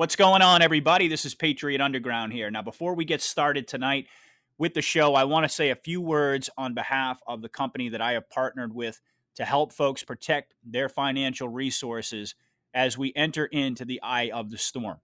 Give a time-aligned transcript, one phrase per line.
[0.00, 1.08] What's going on, everybody?
[1.08, 2.50] This is Patriot Underground here.
[2.50, 4.06] Now, before we get started tonight
[4.56, 7.90] with the show, I want to say a few words on behalf of the company
[7.90, 8.98] that I have partnered with
[9.34, 12.34] to help folks protect their financial resources
[12.72, 15.00] as we enter into the eye of the storm.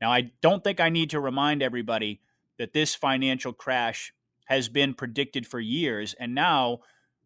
[0.00, 2.20] Now, I don't think I need to remind everybody
[2.56, 4.12] that this financial crash
[4.44, 6.82] has been predicted for years, and now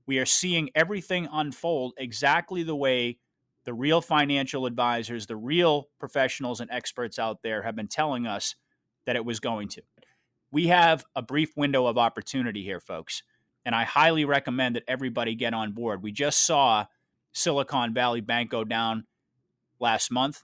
[0.06, 3.18] we are seeing everything unfold exactly the way
[3.64, 8.54] the real financial advisors, the real professionals and experts out there have been telling us
[9.06, 9.82] that it was going to.
[10.50, 13.22] We have a brief window of opportunity here, folks,
[13.64, 16.02] and I highly recommend that everybody get on board.
[16.02, 16.86] We just saw
[17.32, 19.04] Silicon Valley Bank go down
[19.80, 20.42] last month,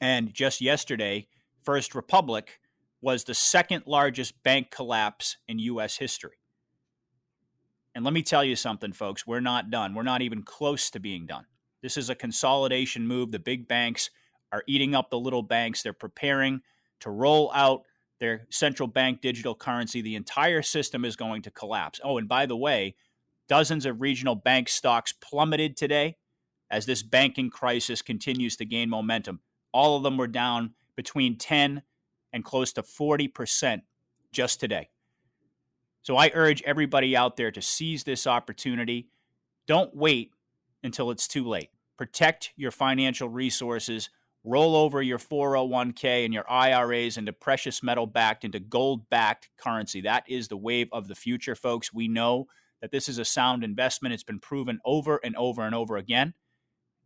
[0.00, 1.26] and just yesterday,
[1.62, 2.60] First Republic
[3.02, 5.96] was the second largest bank collapse in U.S.
[5.96, 6.36] history.
[7.94, 9.94] And let me tell you something, folks, we're not done.
[9.94, 11.46] We're not even close to being done.
[11.82, 13.30] This is a consolidation move.
[13.30, 14.10] The big banks
[14.52, 15.82] are eating up the little banks.
[15.82, 16.60] They're preparing
[17.00, 17.82] to roll out
[18.18, 20.02] their central bank digital currency.
[20.02, 22.00] The entire system is going to collapse.
[22.04, 22.94] Oh, and by the way,
[23.48, 26.16] dozens of regional bank stocks plummeted today
[26.70, 29.40] as this banking crisis continues to gain momentum.
[29.72, 31.82] All of them were down between 10
[32.32, 33.80] and close to 40%
[34.32, 34.90] just today.
[36.02, 39.08] So I urge everybody out there to seize this opportunity.
[39.66, 40.32] Don't wait
[40.82, 41.70] until it's too late.
[42.00, 44.08] Protect your financial resources.
[44.42, 50.00] Roll over your 401k and your IRAs into precious metal backed, into gold backed currency.
[50.00, 51.92] That is the wave of the future, folks.
[51.92, 52.46] We know
[52.80, 54.14] that this is a sound investment.
[54.14, 56.32] It's been proven over and over and over again.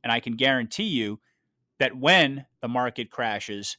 [0.05, 1.19] And I can guarantee you
[1.81, 3.77] that when the market crashes,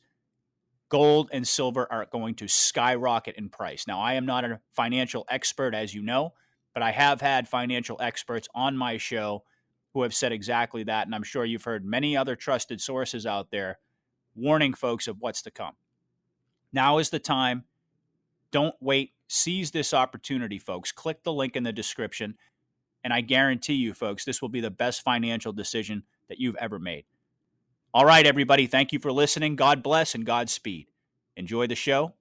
[0.89, 3.87] gold and silver are going to skyrocket in price.
[3.87, 6.33] Now, I am not a financial expert, as you know,
[6.73, 9.45] but I have had financial experts on my show
[9.95, 11.07] who have said exactly that.
[11.07, 13.79] And I'm sure you've heard many other trusted sources out there
[14.35, 15.71] warning folks of what's to come.
[16.73, 17.63] Now is the time.
[18.51, 19.13] Don't wait.
[19.29, 20.91] Seize this opportunity, folks.
[20.91, 22.35] Click the link in the description.
[23.05, 26.77] And I guarantee you, folks, this will be the best financial decision that you've ever
[26.77, 27.05] made.
[27.93, 28.67] All right, everybody.
[28.67, 29.55] Thank you for listening.
[29.55, 30.87] God bless and Godspeed.
[31.37, 32.15] Enjoy the show.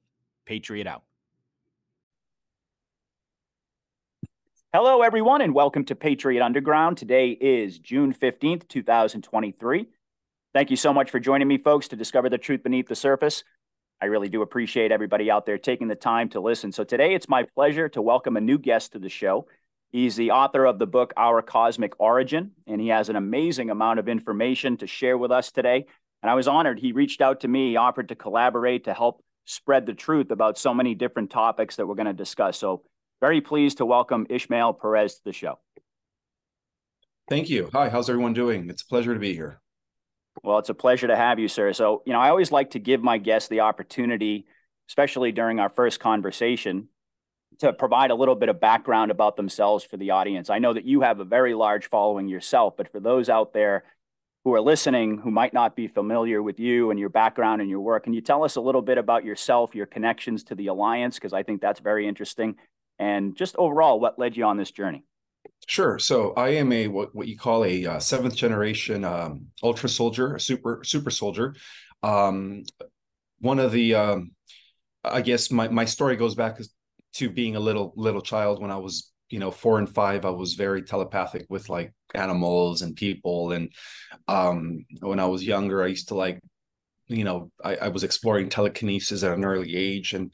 [0.45, 1.03] Patriot out.
[4.75, 6.97] Hello, everyone, and welcome to Patriot Underground.
[6.97, 9.87] Today is June 15th, 2023.
[10.53, 13.45] Thank you so much for joining me, folks, to discover the truth beneath the surface.
[14.03, 16.73] I really do appreciate everybody out there taking the time to listen.
[16.73, 19.47] So, today it's my pleasure to welcome a new guest to the show.
[19.93, 24.01] He's the author of the book Our Cosmic Origin, and he has an amazing amount
[24.01, 25.87] of information to share with us today.
[26.21, 29.87] And I was honored he reached out to me, offered to collaborate to help spread
[29.87, 32.59] the truth about so many different topics that we're going to discuss.
[32.59, 32.83] So,
[33.25, 35.59] very pleased to welcome Ismael Perez to the show.
[37.31, 37.71] Thank you.
[37.73, 38.69] Hi, how's everyone doing?
[38.69, 39.63] It's a pleasure to be here.
[40.43, 41.73] Well, it's a pleasure to have you, sir.
[41.73, 44.45] So, you know, I always like to give my guests the opportunity,
[44.91, 46.89] especially during our first conversation,
[47.61, 50.51] to provide a little bit of background about themselves for the audience.
[50.51, 53.85] I know that you have a very large following yourself, but for those out there
[54.45, 57.81] who are listening who might not be familiar with you and your background and your
[57.81, 61.15] work, can you tell us a little bit about yourself, your connections to the Alliance?
[61.15, 62.57] Because I think that's very interesting
[62.99, 65.05] and just overall what led you on this journey?
[65.67, 65.99] Sure.
[65.99, 70.39] So i am a what, what you call a uh, seventh generation um, ultra soldier
[70.39, 71.55] super super soldier.
[72.03, 72.65] Um,
[73.41, 74.33] one of the um,
[75.05, 76.59] i guess my, my story goes back
[77.15, 80.25] to being a little little child when i was you know four and five.
[80.25, 83.53] I was very telepathic with like animals and people.
[83.53, 83.71] And
[84.29, 86.41] um, when i was younger i used to like
[87.09, 90.15] you know I, I was exploring telekinesis at an early age.
[90.15, 90.33] And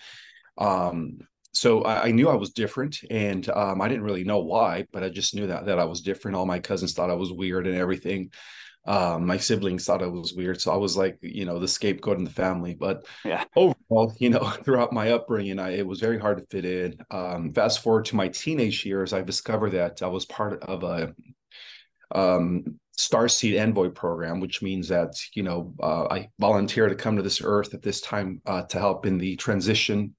[0.59, 1.21] um,
[1.52, 5.02] so I, I, knew I was different, and um, I didn't really know why, but
[5.02, 6.36] I just knew that that I was different.
[6.36, 8.30] All my cousins thought I was weird and everything.
[8.86, 12.18] Um, my siblings thought I was weird, so I was like, you know, the scapegoat
[12.18, 12.74] in the family.
[12.74, 16.64] But yeah, overall, you know, throughout my upbringing, I, it was very hard to fit
[16.64, 16.96] in.
[17.10, 21.14] Um, fast forward to my teenage years, I discovered that I was part of a
[22.14, 27.22] um, Starseed Envoy program, which means that you know uh, I volunteer to come to
[27.22, 30.14] this earth at this time uh, to help in the transition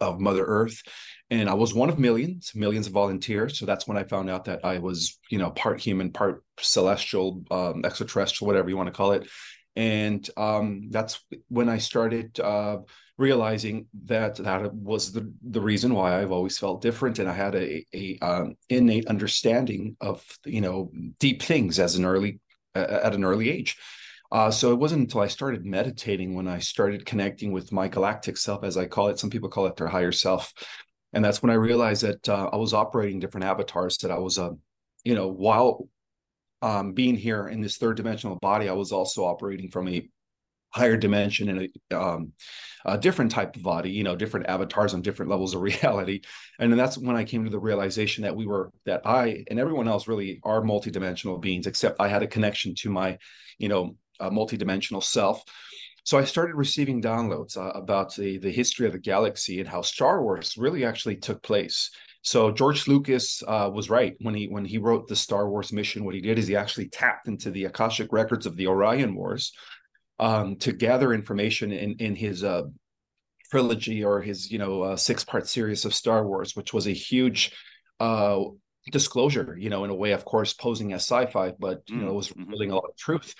[0.00, 0.82] of Mother Earth.
[1.30, 3.58] And I was one of millions, millions of volunteers.
[3.58, 7.42] So that's when I found out that I was, you know, part human, part celestial,
[7.50, 9.28] um, extraterrestrial, whatever you want to call it.
[9.76, 12.78] And um, that's when I started uh,
[13.16, 17.54] realizing that that was the the reason why I've always felt different, and I had
[17.54, 20.90] a, a um, innate understanding of you know
[21.20, 22.40] deep things as an early
[22.74, 23.76] uh, at an early age.
[24.30, 28.36] Uh, so it wasn't until I started meditating when I started connecting with my galactic
[28.36, 29.18] self, as I call it.
[29.18, 30.52] Some people call it their higher self,
[31.12, 33.96] and that's when I realized that uh, I was operating different avatars.
[33.98, 34.50] That I was, uh,
[35.04, 35.88] you know, while
[36.60, 40.06] um, being here in this third dimensional body, I was also operating from a
[40.70, 42.32] higher dimension and a, um,
[42.84, 46.20] a, different type of body you know different avatars on different levels of reality
[46.58, 49.58] and then that's when i came to the realization that we were that i and
[49.58, 53.16] everyone else really are multidimensional beings except i had a connection to my
[53.58, 55.42] you know uh, multidimensional self
[56.04, 59.82] so i started receiving downloads uh, about the, the history of the galaxy and how
[59.82, 61.90] star wars really actually took place
[62.22, 66.04] so George Lucas uh, was right when he when he wrote the Star Wars mission.
[66.04, 69.52] What he did is he actually tapped into the Akashic records of the Orion Wars,
[70.18, 72.62] um, to gather information in in his uh,
[73.50, 76.92] trilogy or his you know uh, six part series of Star Wars, which was a
[76.92, 77.52] huge
[78.00, 78.40] uh,
[78.90, 79.56] disclosure.
[79.58, 82.44] You know, in a way, of course, posing as sci-fi, but you know, was mm-hmm.
[82.44, 83.34] revealing a lot of truth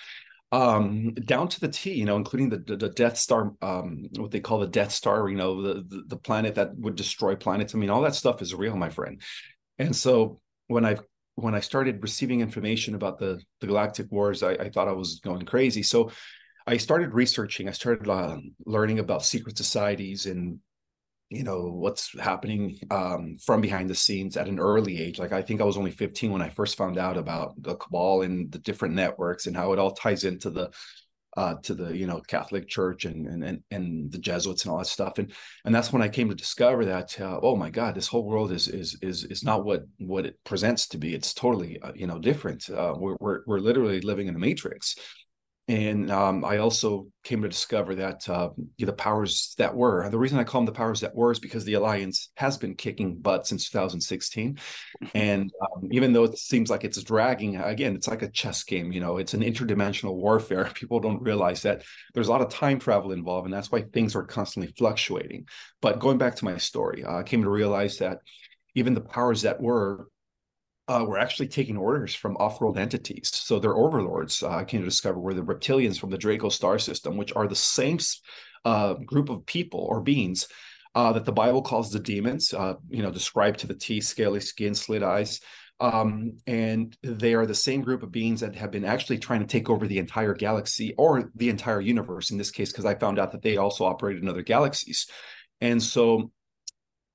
[0.51, 4.39] um down to the t you know including the the, death star um what they
[4.39, 7.75] call the death star you know the, the, the planet that would destroy planets.
[7.75, 9.21] I mean all that stuff is real my friend.
[9.77, 10.97] And so when i
[11.35, 15.19] when i started receiving information about the the galactic wars i, I thought i was
[15.19, 15.83] going crazy.
[15.83, 16.11] So
[16.69, 17.67] I started researching.
[17.67, 20.59] I started uh, learning about secret societies and
[21.29, 25.19] you know what's happening um, from behind the scenes at an early age.
[25.19, 28.23] Like I think I was only 15 when I first found out about the cabal
[28.23, 30.71] and the different networks and how it all ties into the
[31.37, 34.87] uh, to the you know Catholic Church and, and and the Jesuits and all that
[34.87, 35.19] stuff.
[35.19, 35.31] And
[35.65, 38.51] and that's when I came to discover that uh, oh my God, this whole world
[38.51, 41.13] is is is is not what what it presents to be.
[41.13, 42.67] It's totally uh, you know different.
[42.69, 44.95] Uh, we're, we're we're literally living in a matrix
[45.69, 48.49] and um, I also came to discover that uh,
[48.79, 50.09] the powers that were.
[50.09, 52.73] The reason I call them the powers that were is because the alliance has been
[52.73, 54.57] kicking butt since 2016,
[55.13, 58.91] and um, even though it seems like it's dragging, again, it's like a chess game.
[58.91, 60.65] You know, it's an interdimensional warfare.
[60.73, 61.83] People don't realize that
[62.15, 65.47] there's a lot of time travel involved, and that's why things are constantly fluctuating.
[65.83, 68.17] But going back to my story, uh, I came to realize that
[68.73, 70.07] even the powers that were
[70.89, 73.29] uh, were actually taking orders from off-world entities.
[73.33, 76.79] So their overlords, uh, I came to discover, were the reptilians from the Draco star
[76.79, 77.99] system, which are the same
[78.65, 80.47] uh, group of people or beings
[80.95, 82.53] uh, that the Bible calls the demons.
[82.53, 85.39] Uh, you know, described to the T, scaly skin, slit eyes.
[85.79, 89.47] Um, and they are the same group of beings that have been actually trying to
[89.47, 93.17] take over the entire galaxy or the entire universe in this case, because I found
[93.19, 95.07] out that they also operate in other galaxies.
[95.61, 96.31] And so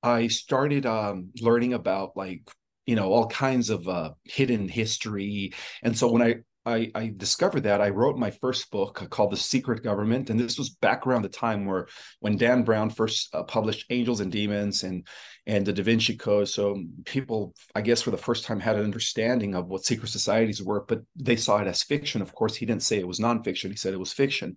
[0.03, 2.49] I started um, learning about like
[2.87, 5.53] you know all kinds of uh, hidden history.
[5.83, 6.37] And so when I,
[6.67, 10.31] I, I discovered that i wrote my first book called the secret government.
[10.31, 11.89] And this was back around the time where
[12.21, 15.07] when dan brown first uh, published angels and demons and
[15.47, 16.49] and the da vinci code.
[16.49, 20.63] So people i guess for the first time had an understanding of what secret societies
[20.63, 22.23] were but they saw it as fiction.
[22.23, 23.71] Of course he didn't say it was nonfiction.
[23.71, 24.57] He said it was fiction.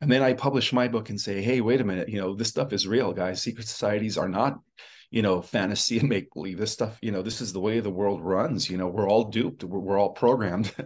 [0.00, 2.08] And then i published my book and say hey wait a minute.
[2.08, 3.42] You know this stuff is real guys.
[3.42, 4.58] Secret societies are not
[5.12, 7.90] you know fantasy and make believe this stuff you know this is the way the
[7.90, 10.74] world runs you know we're all duped we're, we're all programmed.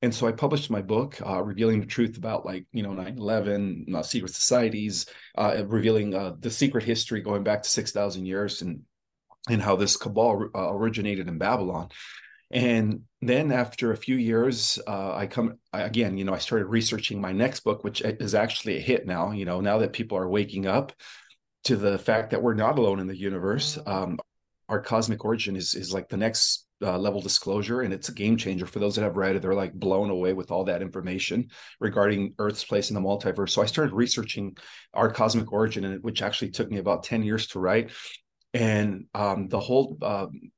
[0.00, 3.96] And so i published my book uh, revealing the truth about like you know 9-11
[3.96, 5.06] uh, secret societies
[5.36, 8.82] uh, revealing uh, the secret history going back to 6000 years and
[9.50, 11.88] and how this cabal uh, originated in babylon.
[12.52, 17.20] And then after a few years uh, i come again you know i started researching
[17.20, 20.28] my next book which is actually a hit now you know now that people are
[20.28, 20.92] waking up
[21.64, 23.78] to the fact that we're not alone in the universe.
[23.86, 24.18] Um,
[24.68, 28.36] our cosmic origin is is like the next uh, level disclosure, and it's a game
[28.36, 29.42] changer for those that have read it.
[29.42, 31.48] They're like blown away with all that information
[31.80, 33.50] regarding Earth's place in the multiverse.
[33.50, 34.56] So I started researching
[34.94, 37.90] our cosmic origin, and which actually took me about ten years to write.
[38.54, 40.50] And um, the whole um,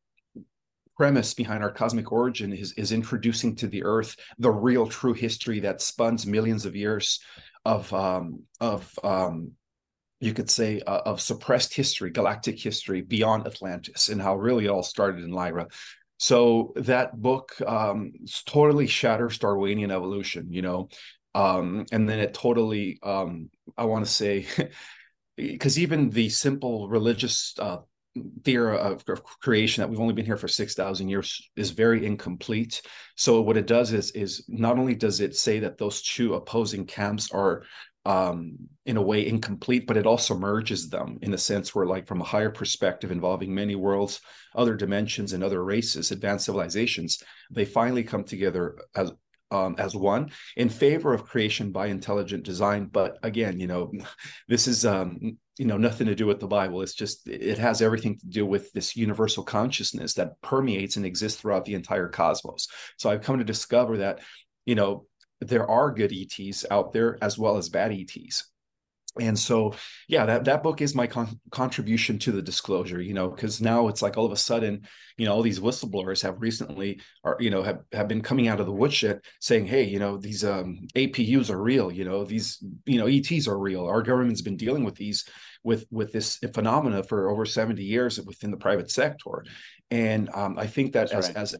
[0.96, 5.60] premise behind our cosmic origin is is introducing to the Earth the real, true history
[5.60, 7.20] that spans millions of years
[7.64, 9.52] of um, of um,
[10.20, 14.70] you could say, uh, of suppressed history, galactic history beyond Atlantis, and how really it
[14.70, 15.66] all started in Lyra.
[16.18, 18.12] So that book um,
[18.44, 20.90] totally shatters Darwinian evolution, you know,
[21.34, 23.48] um, and then it totally, um,
[23.78, 24.46] I want to say,
[25.36, 27.78] because even the simple religious uh,
[28.44, 32.82] theory of, of, creation that we've only been here for 6000 years is very incomplete
[33.14, 36.84] so what it does is is not only does it say that those two opposing
[36.84, 37.62] camps are
[38.04, 42.06] um, in a way incomplete, but it also merges them in a sense where, like,
[42.06, 44.20] from a higher perspective involving many worlds,
[44.54, 49.12] other dimensions, and other races, advanced civilizations, they finally come together as
[49.52, 52.86] um, as one in favor of creation by intelligent design.
[52.86, 53.92] But again, you know,
[54.48, 56.82] this is um, you know nothing to do with the Bible.
[56.82, 61.40] It's just it has everything to do with this universal consciousness that permeates and exists
[61.40, 62.68] throughout the entire cosmos.
[62.96, 64.20] So I've come to discover that
[64.64, 65.06] you know
[65.40, 68.44] there are good ETs out there as well as bad ETs.
[69.18, 69.74] and so
[70.08, 73.88] yeah that, that book is my con- contribution to the disclosure you know because now
[73.88, 77.50] it's like all of a sudden you know all these whistleblowers have recently are you
[77.50, 80.86] know have, have been coming out of the woodshed saying hey you know these um,
[80.94, 84.84] apus are real you know these you know ets are real our government's been dealing
[84.84, 85.24] with these
[85.64, 89.44] with with this phenomena for over 70 years within the private sector
[89.90, 91.42] and um, i think that That's as right.
[91.42, 91.56] as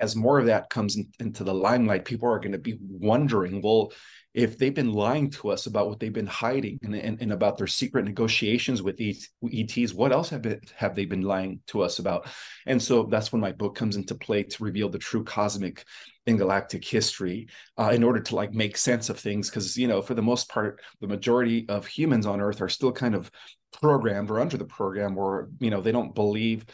[0.00, 3.62] as more of that comes in, into the limelight people are going to be wondering
[3.62, 3.92] well
[4.34, 7.56] if they've been lying to us about what they've been hiding and, and, and about
[7.56, 12.00] their secret negotiations with ETs, what else have, been, have they been lying to us
[12.00, 12.26] about?
[12.66, 15.84] And so that's when my book comes into play to reveal the true cosmic
[16.26, 17.46] and galactic history
[17.78, 19.48] uh, in order to like make sense of things.
[19.48, 22.92] Because, you know, for the most part, the majority of humans on Earth are still
[22.92, 23.30] kind of
[23.80, 26.64] programmed or under the program or, you know, they don't believe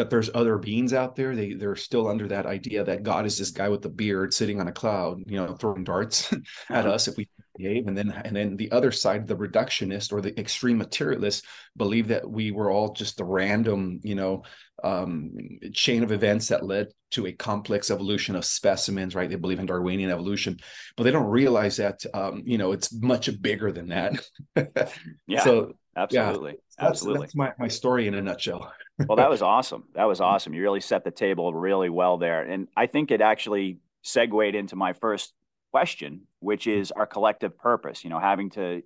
[0.00, 1.36] that there's other beings out there.
[1.36, 4.58] They they're still under that idea that God is this guy with the beard sitting
[4.58, 6.32] on a cloud, you know, throwing darts
[6.70, 6.94] at uh-huh.
[6.94, 7.86] us if we behave.
[7.86, 11.44] And then and then the other side, the reductionist or the extreme materialist,
[11.76, 14.42] believe that we were all just a random, you know,
[14.82, 15.32] um,
[15.74, 19.14] chain of events that led to a complex evolution of specimens.
[19.14, 19.28] Right?
[19.28, 20.60] They believe in Darwinian evolution,
[20.96, 24.14] but they don't realize that um, you know it's much bigger than that.
[25.26, 25.44] yeah.
[25.44, 27.20] So absolutely, yeah, absolutely.
[27.20, 28.72] That's, that's my my story in a nutshell
[29.08, 29.84] well, that was awesome.
[29.94, 30.54] That was awesome.
[30.54, 32.42] You really set the table really well there.
[32.42, 35.32] And I think it actually segued into my first
[35.72, 36.70] question, which hmm.
[36.70, 38.82] is our collective purpose, you know, having to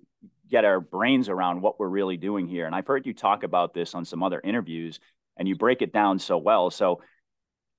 [0.49, 2.65] get our brains around what we're really doing here.
[2.65, 4.99] And I've heard you talk about this on some other interviews
[5.37, 6.69] and you break it down so well.
[6.69, 7.01] So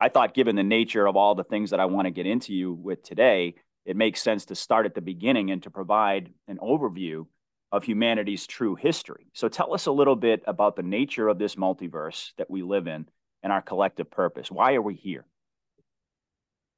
[0.00, 2.52] I thought, given the nature of all the things that I want to get into
[2.52, 6.58] you with today, it makes sense to start at the beginning and to provide an
[6.58, 7.26] overview
[7.76, 9.26] of humanity's true history.
[9.34, 12.86] So tell us a little bit about the nature of this multiverse that we live
[12.86, 13.06] in
[13.42, 14.50] and our collective purpose.
[14.50, 15.26] Why are we here?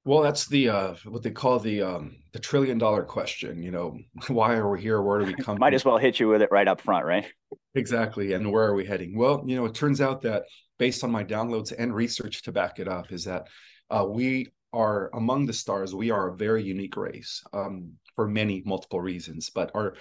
[0.05, 3.63] Well, that's the uh, what they call the um, the trillion dollar question.
[3.63, 5.03] You know, why are we here?
[5.03, 5.59] Where do we come?
[5.59, 7.27] Might as well hit you with it right up front, right?
[7.75, 8.33] Exactly.
[8.33, 9.17] And where are we heading?
[9.17, 10.45] Well, you know, it turns out that
[10.79, 13.49] based on my downloads and research to back it up, is that
[13.91, 15.95] uh, we are among the stars.
[15.95, 19.95] We are a very unique race um, for many multiple reasons, but our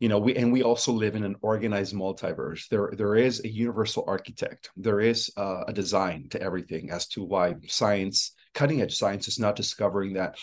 [0.00, 2.66] you know we and we also live in an organized multiverse.
[2.68, 4.70] There there is a universal architect.
[4.76, 9.38] There is uh, a design to everything as to why science cutting edge science is
[9.38, 10.36] not discovering that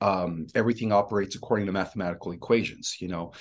[0.00, 3.32] um, everything operates according to mathematical equations you know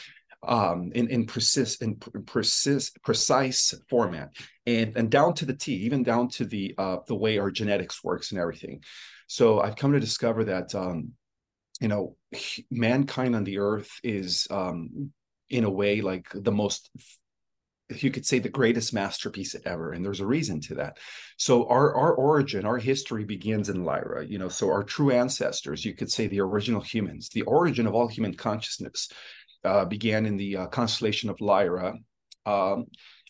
[0.44, 4.32] um, in in precise in precise precise format.
[4.66, 8.04] And and down to the t even down to the uh, the way our genetics
[8.04, 8.84] works and everything.
[9.28, 11.12] So i've come to discover that um,
[11.82, 12.16] you know
[12.72, 15.12] mankind on the earth is um,
[15.50, 16.90] in a way like the most
[17.92, 20.98] you could say the greatest masterpiece ever and there's a reason to that.
[21.38, 25.84] So our our origin our history begins in lyra you know so our true ancestors
[25.84, 29.10] you could say the original humans the origin of all human consciousness
[29.64, 31.96] uh, began in the uh, constellation of lyra.
[32.46, 32.86] Um,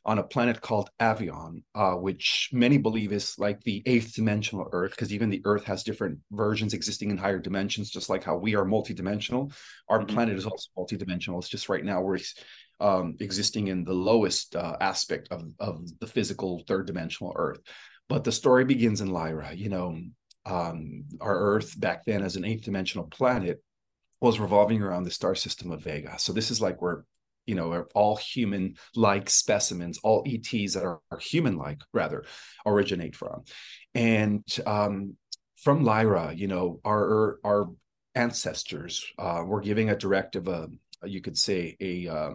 [0.05, 4.91] on a planet called Avyon, uh, which many believe is like the eighth dimensional Earth,
[4.91, 8.55] because even the Earth has different versions existing in higher dimensions, just like how we
[8.55, 9.53] are multidimensional.
[9.89, 10.15] Our mm-hmm.
[10.15, 11.37] planet is also multidimensional.
[11.39, 12.19] It's just right now we're
[12.79, 17.59] um, existing in the lowest uh, aspect of, of the physical third dimensional Earth.
[18.07, 19.53] But the story begins in Lyra.
[19.53, 19.99] You know,
[20.45, 23.61] um, our Earth back then as an eighth dimensional planet
[24.21, 26.17] was revolving around the star system of Vega.
[26.19, 27.05] So this is like where
[27.49, 32.23] you know, are all human like specimens, all ETs that are, are human like rather
[32.63, 33.43] originate from.
[33.95, 35.15] And um,
[35.57, 37.69] from Lyra, you know, our our
[38.13, 40.67] ancestors uh, were giving a directive, uh,
[41.03, 42.33] you could say a uh,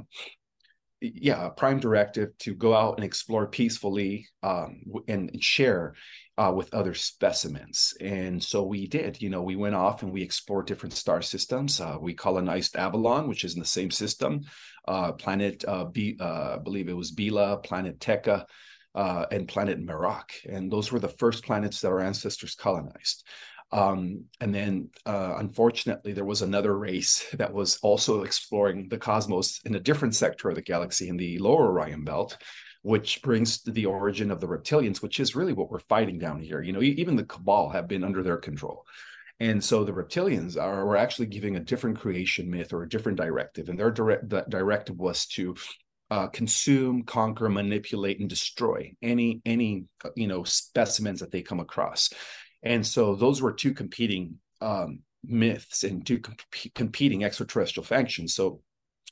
[1.00, 5.94] yeah, a prime directive to go out and explore peacefully um, and, and share
[6.36, 7.94] uh, with other specimens.
[8.00, 11.80] And so we did, you know, we went off and we explored different star systems.
[11.80, 14.42] Uh, we colonized Avalon, which is in the same system,
[14.88, 18.46] uh, planet uh, B, uh, I believe it was Bila, planet Tekka,
[18.94, 20.30] uh, and planet Merak.
[20.48, 23.24] And those were the first planets that our ancestors colonized.
[23.70, 29.74] Um, and then, unfortunately, there was another race that was also exploring the cosmos in
[29.76, 32.36] a different sector of the galaxy in the lower Orion belt,
[32.84, 36.38] which brings to the origin of the reptilians, which is really what we're fighting down
[36.38, 36.60] here.
[36.60, 38.84] You know, even the Cabal have been under their control.
[39.40, 43.16] And so the reptilians are were actually giving a different creation myth or a different
[43.16, 43.70] directive.
[43.70, 45.56] And their direct the directive was to
[46.10, 52.10] uh, consume, conquer, manipulate, and destroy any any you know specimens that they come across.
[52.62, 56.42] And so those were two competing um, myths and two comp-
[56.74, 58.34] competing extraterrestrial factions.
[58.34, 58.60] So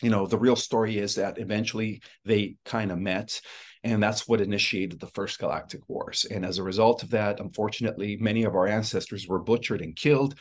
[0.03, 3.41] you know the real story is that eventually they kind of met
[3.85, 8.17] and that's what initiated the first galactic wars and as a result of that unfortunately
[8.17, 10.35] many of our ancestors were butchered and killed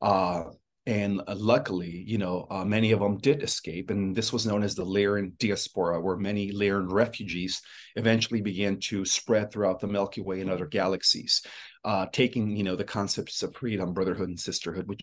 [0.00, 0.44] uh,
[0.88, 3.90] and uh, luckily, you know, uh, many of them did escape.
[3.90, 7.60] And this was known as the Lyran diaspora, where many Lyran refugees
[7.96, 11.42] eventually began to spread throughout the Milky Way and other galaxies,
[11.84, 15.02] uh, taking, you know, the concepts of freedom, brotherhood, and sisterhood, which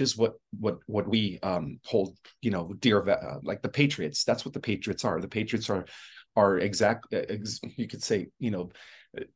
[0.00, 4.24] is what what what we um, hold, you know, dear, uh, like the Patriots.
[4.24, 5.20] That's what the Patriots are.
[5.20, 5.84] The Patriots are
[6.36, 7.06] are exact.
[7.12, 8.70] Ex, you could say, you know,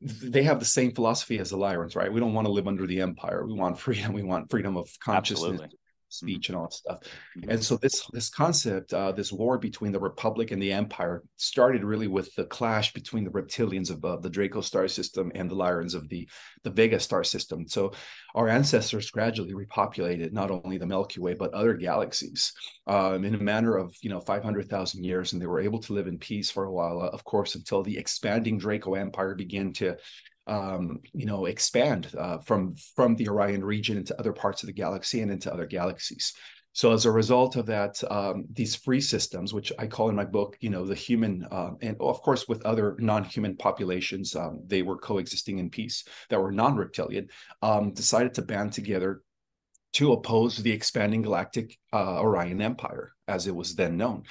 [0.01, 2.13] they have the same philosophy as the Lyrans, right?
[2.13, 3.45] We don't want to live under the empire.
[3.47, 4.13] We want freedom.
[4.13, 5.51] We want freedom of consciousness.
[5.51, 5.79] Absolutely.
[6.17, 6.27] Mm-hmm.
[6.27, 6.99] speech and all that stuff.
[7.39, 7.51] Mm-hmm.
[7.51, 11.85] And so this this concept, uh, this war between the Republic and the Empire, started
[11.85, 15.57] really with the clash between the reptilians of uh, the Draco star system and the
[15.57, 16.29] Lyrans of the
[16.63, 17.69] the Vega star system.
[17.69, 17.93] So
[18.35, 22.53] our ancestors gradually repopulated not only the Milky Way but other galaxies
[22.87, 26.07] um, in a manner of you know 500,000 years, and they were able to live
[26.07, 29.97] in peace for a while, uh, of course, until the expanding Draco Empire began to
[30.47, 34.73] um, you know, expand uh, from from the Orion region into other parts of the
[34.73, 36.35] galaxy and into other galaxies.
[36.73, 40.27] So as a result of that, um, these free systems, which I call in my
[40.27, 44.83] book, you know, the human, uh, and of course with other non-human populations, um, they
[44.83, 47.29] were coexisting in peace that were non-reptilian,
[47.63, 49.23] um, decided to band together
[49.95, 54.25] to oppose the expanding galactic uh, Orion Empire, as it was then known.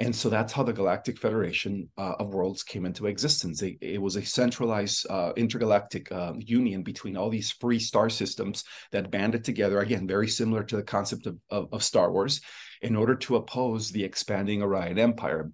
[0.00, 3.62] And so that's how the Galactic Federation uh, of Worlds came into existence.
[3.62, 8.62] It, it was a centralized uh, intergalactic uh, union between all these free star systems
[8.92, 12.40] that banded together, again, very similar to the concept of, of, of Star Wars,
[12.80, 15.50] in order to oppose the expanding Orion Empire.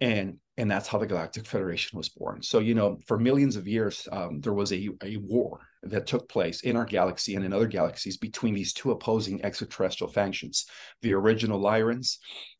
[0.00, 2.40] And and that's how the Galactic Federation was born.
[2.42, 5.60] So, you know, for millions of years, um, there was a, a war
[5.90, 10.12] that took place in our galaxy and in other galaxies between these two opposing extraterrestrial
[10.12, 10.66] factions
[11.02, 12.18] the original Lyrans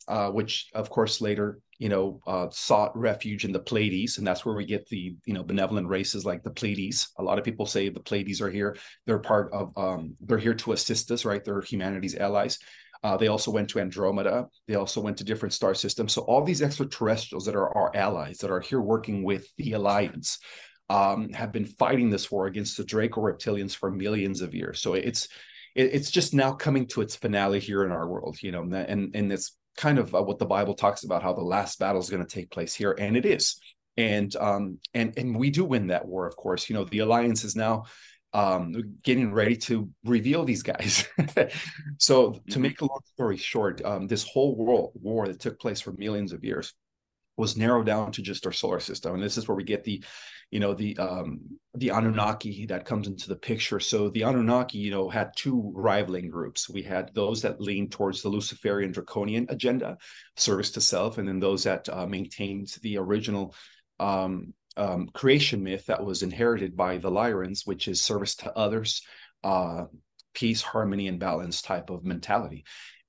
[0.09, 4.45] uh, which of course later you know uh, sought refuge in the Pleiades, and that's
[4.45, 7.09] where we get the you know benevolent races like the Pleiades.
[7.19, 8.76] A lot of people say the Pleiades are here;
[9.07, 11.45] they're part of um, they're here to assist us, right?
[11.45, 12.59] They're humanity's allies.
[13.02, 14.47] Uh, they also went to Andromeda.
[14.66, 16.14] They also went to different star systems.
[16.14, 20.38] So all these extraterrestrials that are our allies that are here working with the Alliance
[20.91, 24.81] um, have been fighting this war against the Draco reptilians for millions of years.
[24.81, 25.29] So it's
[25.75, 29.33] it's just now coming to its finale here in our world, you know, and and
[29.33, 32.25] it's kind of uh, what the Bible talks about how the last battle is going
[32.25, 33.61] to take place here, and it is.
[33.97, 36.68] And um, and and we do win that war, of course.
[36.68, 37.85] You know, the alliance is now
[38.33, 41.07] um, getting ready to reveal these guys.
[41.99, 42.62] so, to mm-hmm.
[42.62, 46.33] make a long story short, um, this whole world war that took place for millions
[46.33, 46.75] of years
[47.37, 50.05] was narrowed down to just our solar system, and this is where we get the
[50.55, 51.40] you know the um
[51.75, 53.81] the anunnaki that comes into the picture.
[53.81, 56.71] So the anunnaki you know had two rivaling groups.
[56.71, 59.99] We had those that leaned towards the luciferian draconian agenda
[60.37, 63.53] service to self and then those that uh, maintained the original
[63.99, 69.03] um, um, creation myth that was inherited by the lyrans which is service to others
[69.43, 69.85] uh,
[70.35, 72.64] peace harmony and balance type of mentality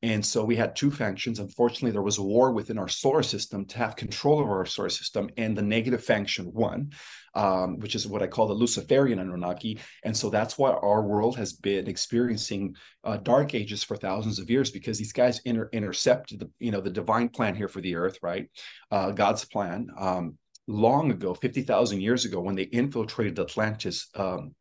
[0.05, 1.39] and so we had two factions.
[1.39, 4.89] Unfortunately, there was a war within our solar system to have control over our solar
[4.89, 6.91] system, and the negative faction won,
[7.33, 9.79] um, which is what I call the Luciferian Anunnaki.
[10.03, 14.47] And so that's why our world has been experiencing uh, dark ages for thousands of
[14.47, 17.95] years because these guys inter- intercepted the you know the divine plan here for the
[17.95, 18.47] earth, right?
[18.91, 19.87] Uh, God's plan.
[19.97, 20.37] Um,
[20.67, 24.55] long ago 50,000 years ago when they infiltrated Atlantis um,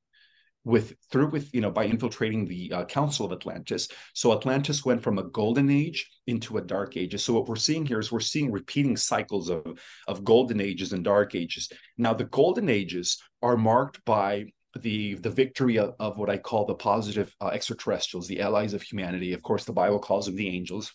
[0.65, 3.89] with through with you know by infiltrating the uh, council of atlantis.
[4.15, 7.85] So atlantis went from a golden age into a dark age so what we're seeing
[7.85, 11.71] here is we're seeing repeating cycles of of golden ages and dark ages.
[11.99, 14.47] Now the golden ages are marked by
[14.81, 18.83] the the victory of, of what i call the positive uh, extraterrestrials the allies of
[18.83, 20.93] humanity of course the bible calls them the angels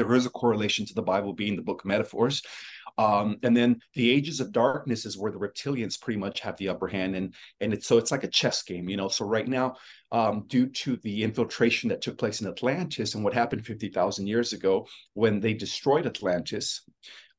[0.00, 2.42] there is a correlation to the bible being the book of metaphors
[2.98, 6.68] um, and then the ages of darkness is where the reptilians pretty much have the
[6.68, 9.08] upper hand, and and it's so it's like a chess game, you know.
[9.08, 9.76] So right now,
[10.12, 14.26] um, due to the infiltration that took place in Atlantis and what happened fifty thousand
[14.26, 16.82] years ago when they destroyed Atlantis,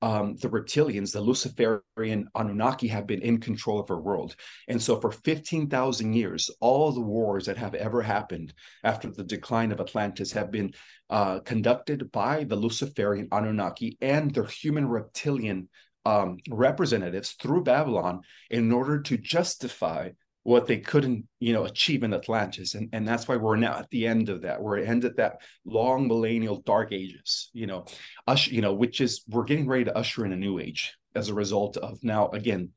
[0.01, 4.35] um, the reptilians, the Luciferian Anunnaki, have been in control of our world.
[4.67, 9.71] And so, for 15,000 years, all the wars that have ever happened after the decline
[9.71, 10.73] of Atlantis have been
[11.09, 15.69] uh, conducted by the Luciferian Anunnaki and their human reptilian
[16.05, 20.09] um, representatives through Babylon in order to justify
[20.43, 22.73] what they couldn't, you know, achieve in Atlantis.
[22.73, 24.61] And, and that's why we're now at the end of that.
[24.61, 27.85] We're at the end of that long millennial dark ages, you know,
[28.27, 31.29] us, you know, which is we're getting ready to usher in a new age as
[31.29, 32.69] a result of now again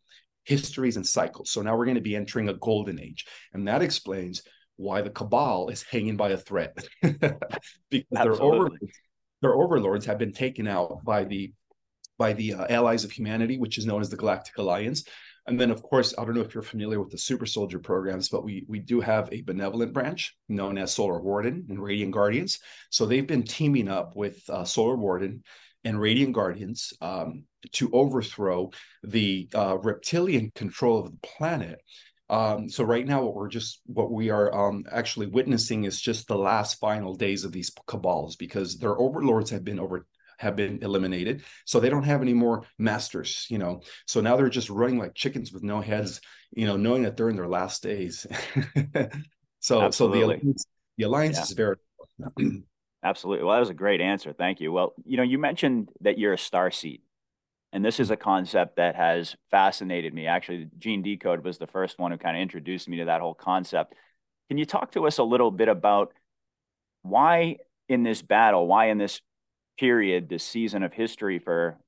[0.44, 1.50] histories and cycles.
[1.50, 3.24] So now we're going to be entering a golden age.
[3.54, 4.42] And that explains
[4.76, 6.72] why the cabal is hanging by a thread.
[7.02, 8.70] because their, over,
[9.40, 11.52] their overlords have been taken out by the
[12.16, 15.04] by the uh, allies of humanity, which is known as the Galactic Alliance
[15.46, 18.28] And then, of course, I don't know if you're familiar with the Super Soldier programs,
[18.30, 22.60] but we we do have a benevolent branch known as Solar Warden and Radiant Guardians.
[22.90, 25.44] So they've been teaming up with uh, Solar Warden
[25.84, 28.70] and Radiant Guardians um, to overthrow
[29.02, 31.78] the uh, reptilian control of the planet.
[32.30, 36.26] Um, so right now, what we're just what we are um, actually witnessing is just
[36.26, 40.06] the last final days of these cabals because their overlords have been over
[40.38, 41.42] have been eliminated.
[41.64, 43.82] So they don't have any more masters, you know.
[44.06, 46.20] So now they're just running like chickens with no heads,
[46.52, 48.26] you know, knowing that they're in their last days.
[49.60, 49.90] so Absolutely.
[49.92, 50.66] so the alliance,
[50.98, 51.42] the alliance yeah.
[51.42, 51.76] is very
[53.04, 53.44] Absolutely.
[53.44, 54.32] Well, that was a great answer.
[54.32, 54.72] Thank you.
[54.72, 57.02] Well, you know, you mentioned that you're a star seed.
[57.74, 60.28] And this is a concept that has fascinated me.
[60.28, 63.34] Actually, Gene Decode was the first one who kind of introduced me to that whole
[63.34, 63.94] concept.
[64.48, 66.12] Can you talk to us a little bit about
[67.02, 67.56] why
[67.88, 69.20] in this battle, why in this
[69.78, 71.78] period, this season of history for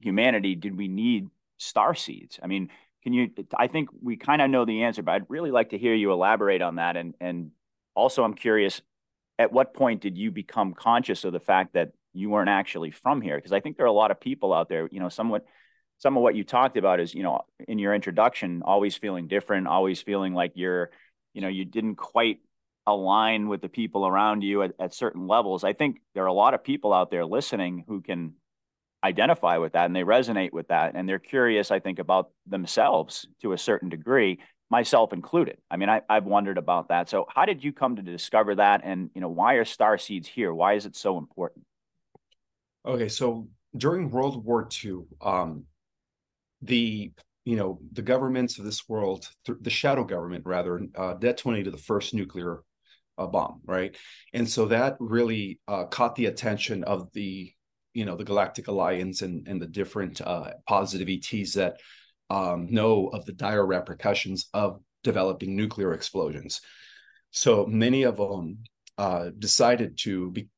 [0.00, 2.38] humanity, did we need star seeds?
[2.42, 2.70] I mean,
[3.02, 3.30] can you?
[3.56, 6.12] I think we kind of know the answer, but I'd really like to hear you
[6.12, 6.96] elaborate on that.
[6.96, 7.50] And and
[7.94, 8.82] also, I'm curious,
[9.38, 13.22] at what point did you become conscious of the fact that you weren't actually from
[13.22, 13.36] here?
[13.36, 14.88] Because I think there are a lot of people out there.
[14.90, 15.46] You know, somewhat
[15.98, 19.66] some of what you talked about is you know in your introduction, always feeling different,
[19.66, 20.90] always feeling like you're,
[21.32, 22.40] you know, you didn't quite
[22.86, 25.64] align with the people around you at, at certain levels.
[25.64, 28.34] I think there are a lot of people out there listening who can
[29.02, 33.26] identify with that and they resonate with that and they're curious i think about themselves
[33.40, 34.38] to a certain degree
[34.70, 35.58] myself included.
[35.70, 37.08] I mean I, have wondered about that.
[37.08, 40.28] So how did you come to discover that and you know why are star seeds
[40.28, 40.54] here?
[40.54, 41.66] Why is it so important?
[42.86, 45.64] Okay so during world war ii um,
[46.62, 47.12] the
[47.44, 49.28] you know the governments of this world
[49.60, 52.62] the shadow government rather uh, detonated the first nuclear
[53.20, 53.96] a bomb, right?
[54.32, 57.52] And so that really uh, caught the attention of the
[57.92, 61.76] you know the Galactic Alliance and and the different uh, positive ETs that
[62.28, 66.60] um, know of the dire repercussions of developing nuclear explosions.
[67.30, 68.58] So many of them
[68.98, 70.48] uh, decided to be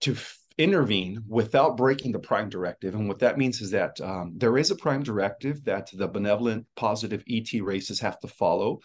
[0.00, 0.16] to
[0.58, 2.94] intervene without breaking the prime directive.
[2.94, 6.66] And what that means is that um, there is a prime directive that the benevolent
[6.76, 8.80] positive ET races have to follow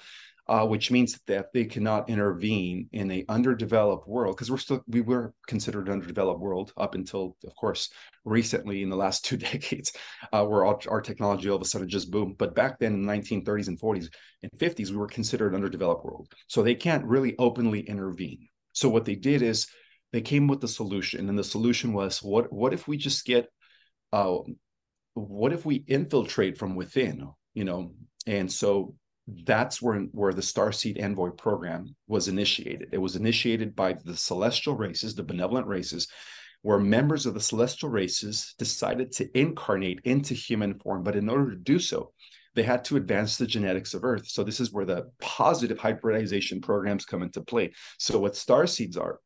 [0.48, 5.02] uh, which means that they cannot intervene in a underdeveloped world because we're still we
[5.02, 7.90] were considered an underdeveloped world up until of course
[8.26, 9.94] recently in the last two decades
[10.34, 12.38] uh, where all, our technology all of a sudden just boomed.
[12.38, 14.10] But back then in the 1930s and 40s
[14.42, 16.28] and 50s we were considered an underdeveloped world.
[16.48, 18.48] So they can't really openly intervene.
[18.74, 19.68] So what they did is
[20.12, 23.48] they came with the solution and the solution was what what if we just get
[24.12, 24.38] uh,
[25.14, 27.94] what if we infiltrate from within you know?
[28.26, 28.96] And so
[29.28, 32.90] that's where where the starseed envoy program was initiated.
[32.92, 36.08] It was initiated by the celestial races the benevolent races
[36.62, 41.04] where members of the celestial races decided to incarnate into human form.
[41.04, 42.14] But in order to do so
[42.56, 44.28] they had to advance the genetics of earth.
[44.28, 47.74] So this is where the positive hybridization programs come into play.
[47.98, 49.20] So what star seeds are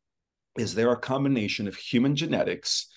[0.58, 2.88] is they're a combination of human genetics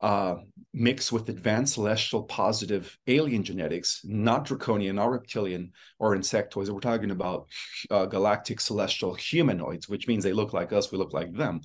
[0.00, 0.36] uh,
[0.74, 6.68] mixed with advanced celestial positive alien genetics, not draconian, not reptilian or insectoids.
[6.68, 7.48] We're talking about
[7.90, 11.60] uh, galactic celestial humanoids, which means they look like us, we look like them,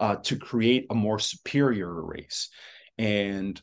[0.00, 2.48] uh, to create a more superior race.
[2.96, 3.60] And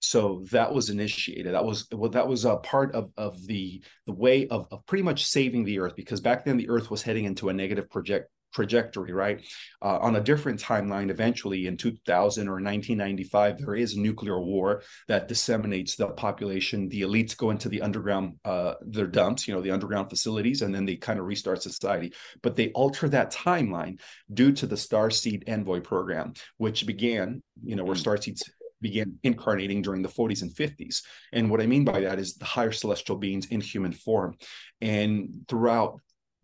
[0.00, 1.54] so that was initiated.
[1.54, 5.04] That was well, that was a part of of the the way of, of pretty
[5.04, 8.28] much saving the Earth because back then the Earth was heading into a negative project
[8.52, 9.42] trajectory, right?
[9.80, 14.82] Uh, on a different timeline, eventually in 2000 or 1995, there is a nuclear war
[15.08, 16.88] that disseminates the population.
[16.88, 20.74] The elites go into the underground, uh, their DUMBs, you know, the underground facilities, and
[20.74, 22.12] then they kind of restart society.
[22.42, 24.00] But they alter that timeline
[24.32, 28.00] due to the Star Seed Envoy program, which began, you know, where hmm.
[28.00, 28.42] Star Seeds
[28.82, 31.02] began incarnating during the 40s and 50s.
[31.32, 34.36] And what I mean by that is the higher celestial beings in human form.
[34.80, 36.00] And throughout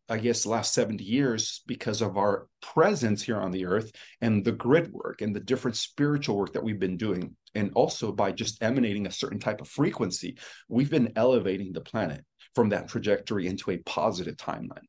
[0.09, 4.53] I guess, last 70 years because of our presence here on the earth and the
[4.53, 7.37] grid work and the different spiritual work that we've been doing.
[7.55, 12.25] And also by just emanating a certain type of frequency, we've been elevating the planet
[12.55, 14.87] from that trajectory into a positive timeline.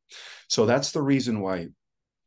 [0.48, 1.68] So that's the reason why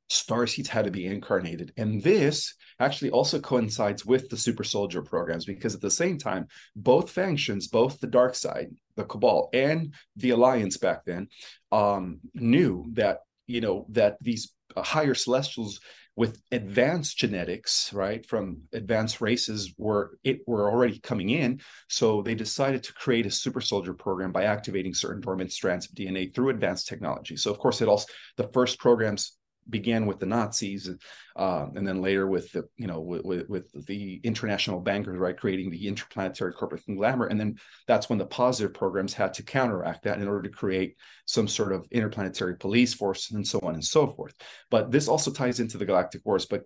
[0.09, 1.73] star seeds had to be incarnated.
[1.77, 6.47] And this actually also coincides with the super soldier programs because at the same time,
[6.75, 11.27] both factions, both the dark side, the cabal, and the alliance back then,
[11.71, 15.79] um, knew that you know that these higher celestials
[16.15, 22.35] with advanced genetics right from advanced races were it were already coming in so they
[22.35, 26.49] decided to create a super soldier program by activating certain dormant strands of dna through
[26.49, 29.37] advanced technology so of course it also the first programs
[29.69, 30.89] began with the Nazis,
[31.35, 35.69] uh, and then later with the you know with, with, the international bankers, right, creating
[35.69, 37.55] the interplanetary corporate conglomerate, and then
[37.87, 40.95] that's when the positive programs had to counteract that in order to create
[41.25, 44.33] some sort of interplanetary police force and so on and so forth.
[44.69, 46.45] But this also ties into the Galactic Wars.
[46.45, 46.63] But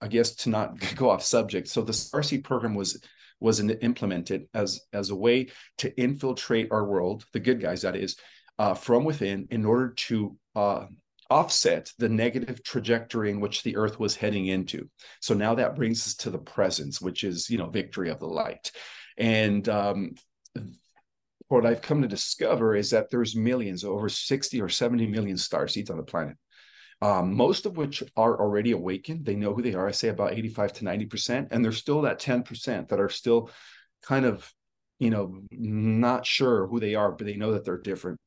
[0.00, 3.02] I guess to not go off subject, so the Starseed program was
[3.40, 8.16] was implemented as as a way to infiltrate our world, the good guys that is,
[8.58, 10.84] uh, from within, in order to uh,
[11.30, 14.88] offset the negative trajectory in which the Earth was heading into.
[15.20, 18.26] So now that brings us to the presence, which is you know victory of the
[18.26, 18.72] light,
[19.16, 20.14] and um,
[21.48, 25.66] what I've come to discover is that there's millions, over 60 or 70 million star
[25.66, 26.36] seeds on the planet
[27.02, 29.24] um, most of which are already awakened.
[29.24, 29.88] They know who they are.
[29.88, 31.48] I say about 85 to 90%.
[31.50, 33.50] And there's still that 10% that are still
[34.02, 34.52] kind of,
[34.98, 38.18] you know, not sure who they are, but they know that they're different.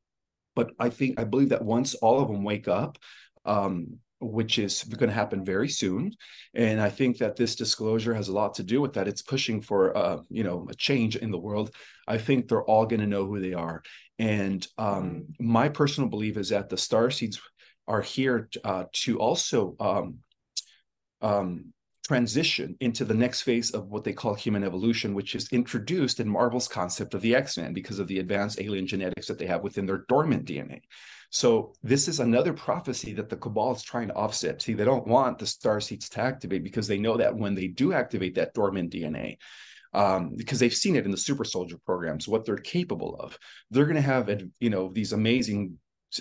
[0.55, 2.97] But I think, I believe that once all of them wake up,
[3.45, 6.11] um, which is going to happen very soon.
[6.53, 9.07] And I think that this disclosure has a lot to do with that.
[9.07, 11.75] It's pushing for, uh, you know, a change in the world.
[12.07, 13.83] I think they're all going to know who they are.
[14.19, 17.41] And um, my personal belief is that the star seeds
[17.87, 20.19] are here uh, to also um,
[21.21, 21.72] um,
[22.03, 26.27] transition into the next phase of what they call human evolution, which is introduced in
[26.27, 29.63] Marvel's concept of the X Men because of the advanced alien genetics that they have
[29.63, 30.81] within their dormant DNA.
[31.29, 34.61] So this is another prophecy that the Cabal is trying to offset.
[34.61, 37.67] See, they don't want the star seeds to activate because they know that when they
[37.67, 39.37] do activate that dormant DNA,
[39.93, 43.37] um, because they've seen it in the super soldier programs, what they're capable of,
[43.71, 45.77] they're going to have, you know, these amazing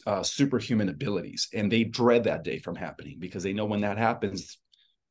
[0.07, 3.99] uh, superhuman abilities, and they dread that day from happening because they know when that
[3.99, 4.59] happens,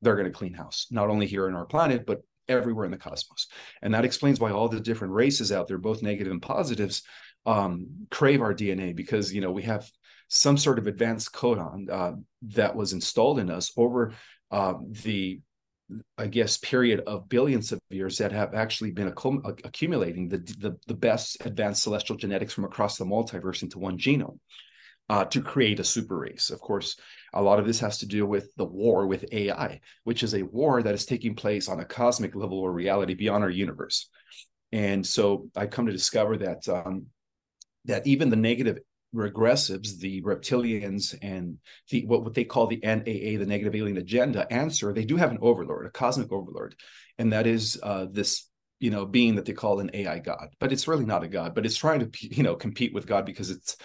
[0.01, 2.97] they're going to clean house, not only here on our planet, but everywhere in the
[2.97, 3.47] cosmos.
[3.81, 7.03] And that explains why all the different races out there, both negative and positives,
[7.45, 9.89] um, crave our DNA because you know we have
[10.27, 14.13] some sort of advanced codon uh, that was installed in us over
[14.51, 15.41] uh, the
[16.17, 19.13] I guess, period of billions of years that have actually been
[19.63, 24.39] accumulating the, the, the best advanced celestial genetics from across the multiverse into one genome
[25.09, 26.49] uh, to create a super race.
[26.49, 26.95] Of course,
[27.34, 30.44] a lot of this has to do with the war with AI, which is a
[30.44, 34.10] war that is taking place on a cosmic level or reality beyond our universe.
[34.72, 37.08] And so I come to discover that um,
[37.86, 38.80] that even the negative
[39.13, 41.58] regressives, the reptilians, and
[41.89, 45.32] the what, what they call the NAA, the negative alien agenda, answer they do have
[45.32, 46.76] an overlord, a cosmic overlord,
[47.17, 48.48] and that is uh, this
[48.80, 51.54] you know being that they call an AI god, but it's really not a god,
[51.54, 53.78] but it's trying to you know compete with God because it's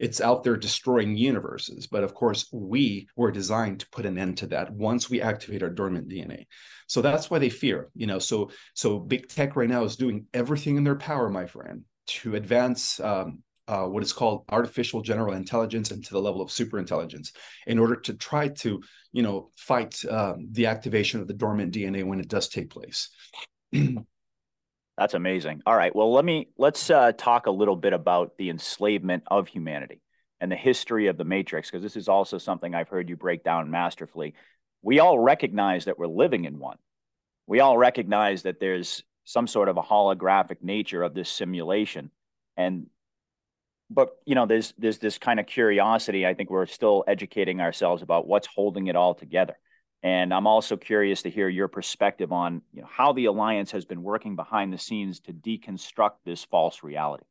[0.00, 1.86] it's out there destroying universes.
[1.86, 5.62] But of course, we were designed to put an end to that once we activate
[5.62, 6.46] our dormant DNA.
[6.88, 8.18] So that's why they fear, you know.
[8.18, 12.34] So so big tech right now is doing everything in their power, my friend, to
[12.34, 17.32] advance um, uh, what is called artificial general intelligence into the level of super intelligence
[17.66, 18.82] in order to try to
[19.12, 23.10] you know fight um, the activation of the dormant dna when it does take place
[25.00, 25.62] That's amazing.
[25.64, 25.96] All right.
[25.96, 30.02] Well, let me let's uh, talk a little bit about the enslavement of humanity
[30.42, 33.42] and the history of the Matrix, because this is also something I've heard you break
[33.42, 34.34] down masterfully.
[34.82, 36.76] We all recognize that we're living in one.
[37.46, 42.10] We all recognize that there's some sort of a holographic nature of this simulation,
[42.58, 42.88] and
[43.88, 46.26] but you know, there's there's this kind of curiosity.
[46.26, 49.56] I think we're still educating ourselves about what's holding it all together.
[50.02, 53.84] And I'm also curious to hear your perspective on you know, how the alliance has
[53.84, 57.24] been working behind the scenes to deconstruct this false reality.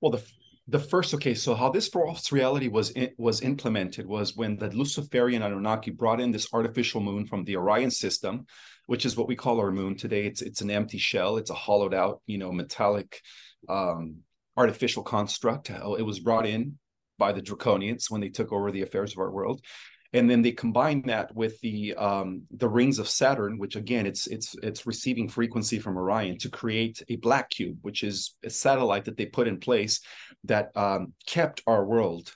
[0.00, 0.22] Well, the
[0.66, 4.70] the first okay, so how this false reality was in, was implemented was when the
[4.70, 8.46] Luciferian Anunnaki brought in this artificial moon from the Orion system,
[8.86, 10.24] which is what we call our moon today.
[10.24, 11.36] It's it's an empty shell.
[11.36, 13.20] It's a hollowed out, you know, metallic
[13.68, 14.16] um,
[14.56, 15.68] artificial construct.
[15.68, 16.78] It was brought in
[17.18, 19.60] by the Draconians when they took over the affairs of our world
[20.14, 24.28] and then they combine that with the um, the rings of Saturn, which again it's
[24.28, 29.04] it's it's receiving frequency from Orion to create a black cube, which is a satellite
[29.06, 30.00] that they put in place
[30.44, 32.32] that um, kept our world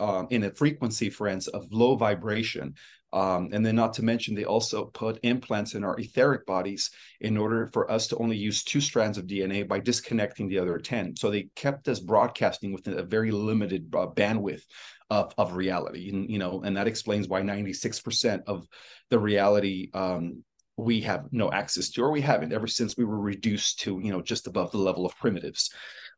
[0.00, 2.74] um, in a frequency, fence, of low vibration.
[3.12, 7.36] Um, and then, not to mention, they also put implants in our etheric bodies in
[7.36, 11.16] order for us to only use two strands of DNA by disconnecting the other 10.
[11.16, 14.62] So they kept us broadcasting within a very limited uh, bandwidth
[15.10, 18.68] of, of reality and you know and that explains why 96% of
[19.08, 20.44] the reality um,
[20.84, 24.10] we have no access to, or we haven't ever since we were reduced to, you
[24.10, 25.70] know, just above the level of primitives.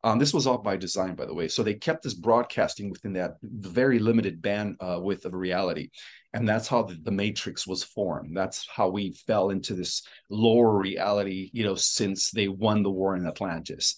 [0.03, 1.47] Um, this was all by design, by the way.
[1.47, 5.89] So they kept this broadcasting within that very limited band uh, width of reality.
[6.33, 8.35] And that's how the, the, Matrix was formed.
[8.35, 13.15] That's how we fell into this lower reality, you know, since they won the war
[13.15, 13.95] in Atlantis.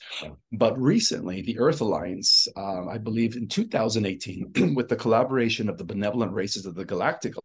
[0.52, 5.86] But recently, the Earth Alliance, uh, I believe in 2018, with the collaboration of the
[5.86, 7.36] benevolent races of the Galactic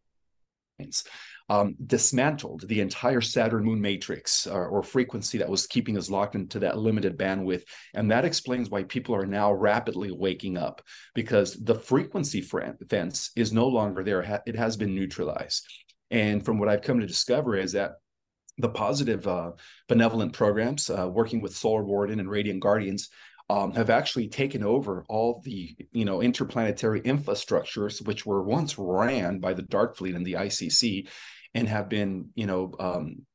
[0.81, 1.05] Alliance,
[1.51, 6.37] um, dismantled the entire Saturn moon matrix uh, or frequency that was keeping us locked
[6.37, 7.65] into that limited bandwidth.
[7.93, 10.81] And that explains why people are now rapidly waking up
[11.13, 14.43] because the frequency fence is no longer there.
[14.47, 15.67] It has been neutralized.
[16.13, 17.95] And from what I've come to discover is that
[18.57, 19.53] the positive uh,
[19.89, 23.09] benevolent programs uh, working with Solar Warden and Radiant Guardians
[23.49, 29.41] um, have actually taken over all the you know interplanetary infrastructures which were once ran
[29.41, 31.09] by the Dark Fleet and the ICC
[31.55, 33.27] and have been, you know, um,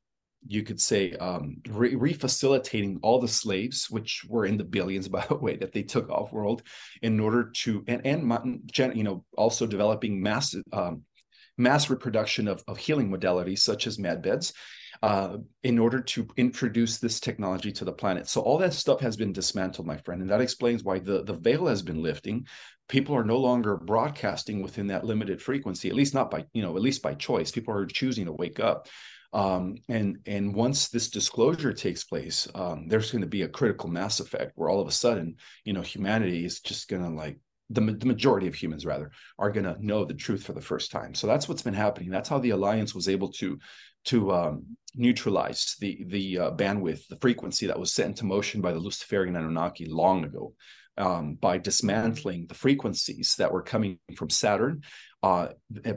[0.47, 5.25] you could say um, re- refacilitating all the slaves, which were in the billions, by
[5.27, 6.63] the way, that they took off world,
[7.01, 11.03] in order to and and you know also developing mass um,
[11.57, 14.53] mass reproduction of, of healing modalities such as med beds.
[15.03, 18.29] Uh, in order to introduce this technology to the planet.
[18.29, 21.33] So all that stuff has been dismantled, my friend, and that explains why the, the
[21.33, 22.47] veil has been lifting
[22.87, 26.75] people are no longer broadcasting within that limited frequency at least not by you know
[26.75, 27.51] at least by choice.
[27.51, 28.87] People are choosing to wake up.
[29.33, 33.89] Um, and and once this disclosure takes place um, there's going to be a critical
[33.89, 37.37] mass effect where all of a sudden you know humanity is just going to like
[37.69, 40.91] the, the majority of humans rather are going to know the truth for the first
[40.91, 41.15] time.
[41.15, 42.09] So that's what's been happening.
[42.09, 43.59] That's how the alliance was able to
[44.05, 44.63] to um,
[44.95, 49.35] neutralize the the uh, bandwidth the frequency that was set into motion by the luciferian
[49.35, 50.53] anunnaki long ago
[50.97, 54.83] um, by dismantling the frequencies that were coming from Saturn,
[55.23, 55.49] uh,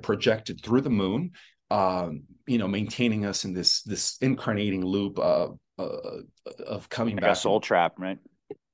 [0.03, 1.33] projected through the moon.
[1.71, 6.21] Um, you know, maintaining us in this this incarnating loop uh, uh,
[6.67, 7.33] of coming like back.
[7.33, 8.19] A soul trap, right?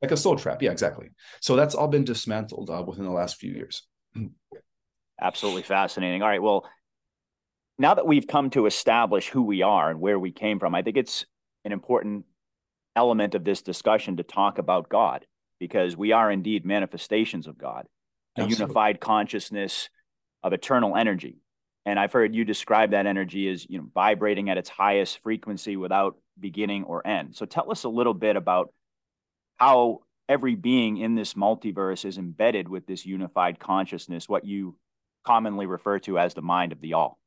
[0.01, 1.11] Like a soul trap, yeah, exactly.
[1.40, 3.83] So that's all been dismantled uh, within the last few years.
[5.20, 6.23] Absolutely fascinating.
[6.23, 6.68] All right, well,
[7.79, 10.83] now that we've come to establish who we are and where we came from, I
[10.83, 11.27] think it's
[11.65, 12.25] an important
[12.97, 15.27] element of this discussion to talk about God
[15.59, 17.87] because we are indeed manifestations of God,
[18.37, 19.89] a unified consciousness
[20.43, 21.39] of eternal energy.
[21.87, 25.77] And I've heard you describe that energy as you know vibrating at its highest frequency
[25.77, 27.37] without beginning or end.
[27.37, 28.73] So tell us a little bit about
[29.57, 34.77] how every being in this multiverse is embedded with this unified consciousness, what you
[35.25, 37.19] commonly refer to as the mind of the all.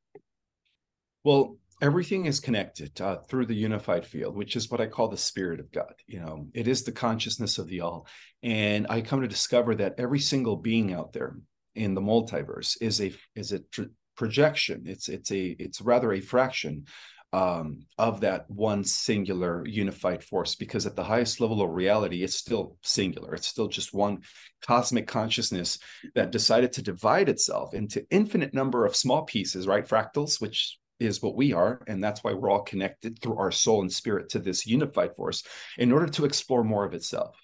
[1.28, 5.18] Well, everything is connected uh, through the unified field which is what i call the
[5.18, 6.48] spirit of god you know?
[6.54, 8.08] It is the consciousness of the all.
[8.42, 11.36] And i come to discover that every single being out there
[11.76, 14.84] in the multiverse is a is a tr- projection.
[14.86, 16.86] It's it's a it's rather a fraction
[17.34, 22.36] um, of that one singular unified force because at the highest level of reality it's
[22.36, 23.36] still singular.
[23.36, 24.20] It's still just one
[24.62, 25.78] cosmic consciousness
[26.16, 31.22] that decided to divide itself into infinite number of small pieces right fractals which is
[31.22, 34.40] what we are and that's why we're all connected through our soul and spirit to
[34.40, 35.44] this unified force
[35.78, 37.36] in order to explore more of itself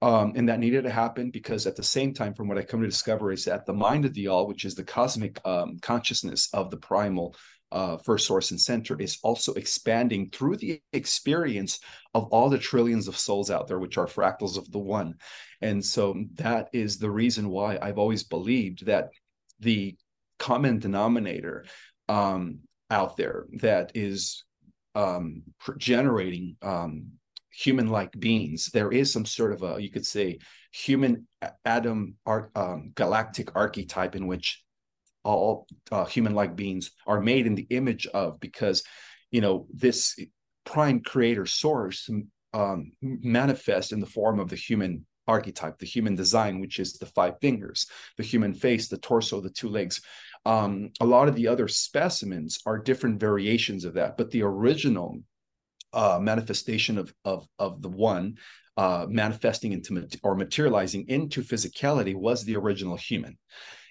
[0.00, 2.80] um, and that needed to happen because at the same time from what i come
[2.80, 6.48] to discover is that the mind of the all which is the cosmic um, consciousness
[6.52, 7.34] of the primal
[7.72, 11.80] uh, first source and center is also expanding through the experience
[12.12, 15.14] of all the trillions of souls out there, which are fractals of the one.
[15.62, 19.08] And so that is the reason why I've always believed that
[19.58, 19.96] the
[20.38, 21.64] common denominator
[22.08, 22.60] um,
[22.92, 24.44] out there that is
[24.94, 25.42] um,
[25.78, 26.92] generating um,
[27.50, 28.70] human-like beings.
[28.72, 30.38] There is some sort of a, you could say,
[30.70, 31.26] human
[31.64, 34.62] atom um, galactic archetype in which
[35.24, 38.82] all uh, human-like beings are made in the image of, because
[39.30, 40.18] you know this
[40.64, 42.10] prime creator source
[42.52, 47.06] um, manifests in the form of the human archetype, the human design, which is the
[47.06, 50.00] five fingers, the human face, the torso, the two legs.
[50.44, 55.20] Um, a lot of the other specimens are different variations of that, but the original
[55.92, 58.36] uh, manifestation of, of, of the one
[58.76, 63.36] uh, manifesting into or materializing into physicality was the original human.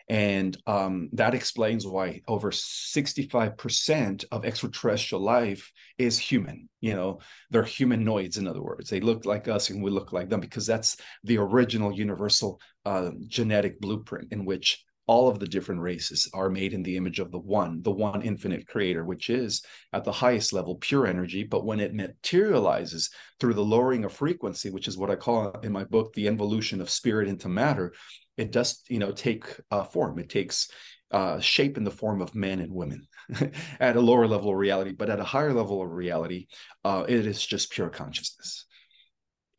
[0.10, 6.68] And um, that explains why over 65% of extraterrestrial life is human.
[6.82, 8.90] You know, they're humanoids, in other words.
[8.90, 13.12] They look like us and we look like them because that's the original universal uh,
[13.28, 17.32] genetic blueprint in which all of the different races are made in the image of
[17.32, 21.44] the one, the one infinite creator, which is at the highest level pure energy.
[21.44, 23.10] But when it materializes
[23.40, 26.82] through the lowering of frequency, which is what I call in my book the involution
[26.82, 27.94] of spirit into matter,
[28.38, 30.20] it does, you know, take uh, form.
[30.20, 30.70] It takes
[31.12, 33.08] uh, shape in the form of men and women
[33.80, 36.48] at a lower level of reality, but at a higher level of reality,
[36.86, 38.66] uh, it is just pure consciousness.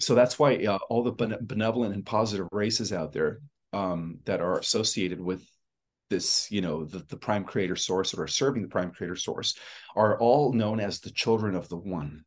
[0.00, 3.40] So that's why uh, all the benevolent and positive races out there
[3.72, 5.42] um, that are associated with
[6.11, 9.56] this, you know, the, the prime creator source or serving the prime creator source
[9.96, 12.25] are all known as the children of the one.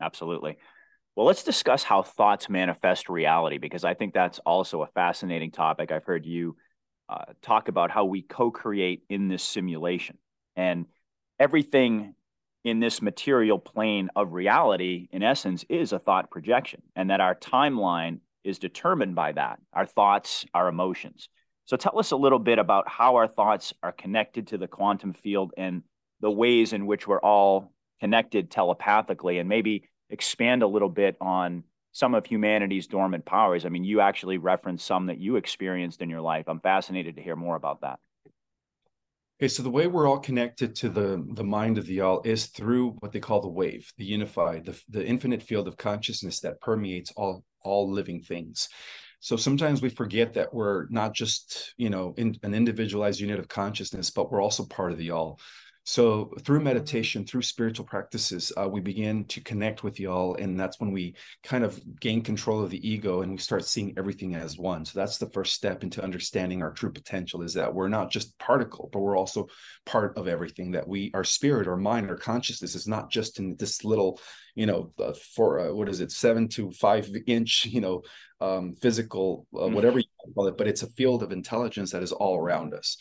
[0.00, 0.56] Absolutely.
[1.14, 5.92] Well, let's discuss how thoughts manifest reality because I think that's also a fascinating topic.
[5.92, 6.56] I've heard you
[7.08, 10.16] uh, talk about how we co create in this simulation.
[10.56, 10.86] And
[11.38, 12.14] everything
[12.64, 17.34] in this material plane of reality, in essence, is a thought projection, and that our
[17.34, 21.28] timeline is determined by that our thoughts, our emotions.
[21.66, 25.12] So, tell us a little bit about how our thoughts are connected to the quantum
[25.12, 25.82] field and
[26.20, 31.64] the ways in which we're all connected telepathically, and maybe expand a little bit on
[31.92, 33.66] some of humanity's dormant powers.
[33.66, 36.46] I mean, you actually referenced some that you experienced in your life.
[36.48, 37.98] I'm fascinated to hear more about that.
[39.40, 42.46] Okay, so the way we're all connected to the the mind of the all is
[42.46, 46.60] through what they call the wave, the unified, the, the infinite field of consciousness that
[46.60, 48.68] permeates all all living things.
[49.20, 53.48] So sometimes we forget that we're not just you know in, an individualized unit of
[53.48, 55.38] consciousness, but we're also part of the all.
[55.84, 60.78] So through meditation, through spiritual practices, uh, we begin to connect with y'all, and that's
[60.78, 64.58] when we kind of gain control of the ego and we start seeing everything as
[64.58, 64.84] one.
[64.84, 68.38] So that's the first step into understanding our true potential: is that we're not just
[68.38, 69.48] particle, but we're also
[69.86, 70.72] part of everything.
[70.72, 74.20] That we, our spirit, our mind, our consciousness is not just in this little,
[74.54, 78.02] you know, uh, for uh, what is it, seven to five inch, you know,
[78.40, 79.72] um, physical, uh, mm.
[79.72, 80.04] whatever you
[80.34, 82.96] call it, but it's a field of intelligence that is all around us.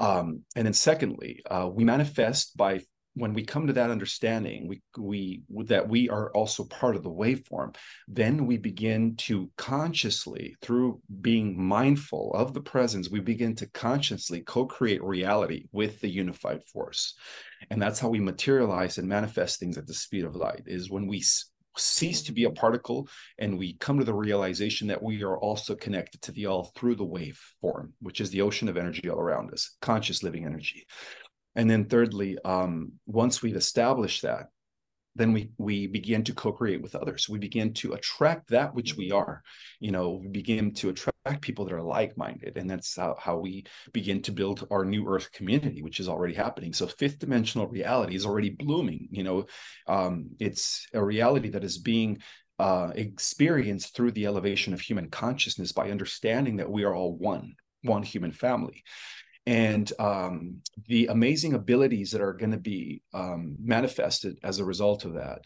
[0.00, 2.80] Um, and then secondly, uh, we manifest by
[3.14, 7.10] when we come to that understanding, we we that we are also part of the
[7.10, 7.76] waveform.
[8.08, 14.40] Then we begin to consciously, through being mindful of the presence, we begin to consciously
[14.40, 17.14] co-create reality with the unified force,
[17.70, 20.62] and that's how we materialize and manifest things at the speed of light.
[20.66, 21.22] Is when we
[21.80, 23.08] cease to be a particle
[23.38, 26.94] and we come to the realization that we are also connected to the all through
[26.94, 30.86] the wave form which is the ocean of energy all around us conscious living energy.
[31.56, 34.46] And then thirdly um, once we've established that
[35.16, 37.28] then we we begin to co-create with others.
[37.28, 39.42] We begin to attract that which we are.
[39.80, 41.09] You know we begin to attract
[41.40, 45.30] people that are like-minded and that's how, how we begin to build our new earth
[45.32, 46.72] community which is already happening.
[46.72, 49.46] So fifth dimensional reality is already blooming you know
[49.86, 52.20] um, it's a reality that is being
[52.58, 57.54] uh, experienced through the elevation of human consciousness by understanding that we are all one
[57.82, 58.84] one human family.
[59.46, 65.06] And um, the amazing abilities that are going to be um, manifested as a result
[65.06, 65.40] of that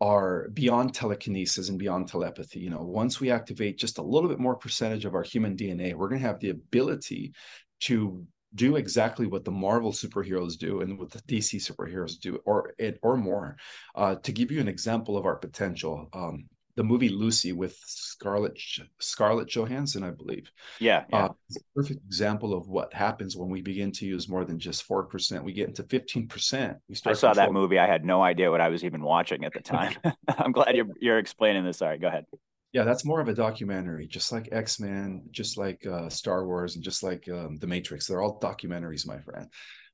[0.00, 2.60] are beyond telekinesis and beyond telepathy.
[2.60, 5.94] You know, once we activate just a little bit more percentage of our human DNA,
[5.94, 7.32] we're going to have the ability
[7.80, 12.74] to do exactly what the Marvel superheroes do and what the DC superheroes do, or
[12.78, 13.56] it or more.
[13.94, 16.46] Uh, to give you an example of our potential, um,
[16.80, 18.58] the movie Lucy with Scarlett
[19.00, 20.50] Scarlett Johansson, I believe.
[20.78, 21.26] Yeah, yeah.
[21.26, 21.28] Uh,
[21.76, 25.44] perfect example of what happens when we begin to use more than just four percent.
[25.44, 26.78] We get into fifteen percent.
[26.88, 27.16] We start.
[27.16, 27.78] I saw that movie.
[27.78, 29.94] I had no idea what I was even watching at the time.
[30.38, 31.76] I'm glad you're you're explaining this.
[31.76, 32.24] Sorry, go ahead.
[32.72, 36.76] Yeah, that's more of a documentary, just like X Men, just like uh, Star Wars,
[36.76, 38.06] and just like um, The Matrix.
[38.06, 39.48] They're all documentaries, my friend.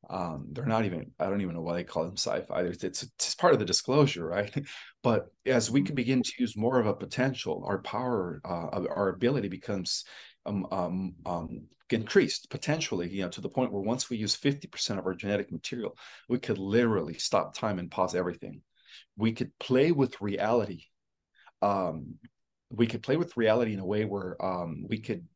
[0.09, 2.61] Um, they're not even, I don't even know why they call them sci-fi.
[2.63, 4.55] It's, it's, part of the disclosure, right?
[5.03, 9.11] But as we can begin to use more of a potential, our power, uh, our
[9.11, 10.05] ability becomes
[10.47, 14.99] um, um, um, increased potentially, you know, to the point where once we use 50%
[14.99, 15.97] of our genetic material,
[16.29, 18.63] we could literally stop time and pause everything.
[19.17, 20.85] We could play with reality.
[21.63, 22.17] Um,
[22.71, 25.27] we could play with reality in a way where um, we could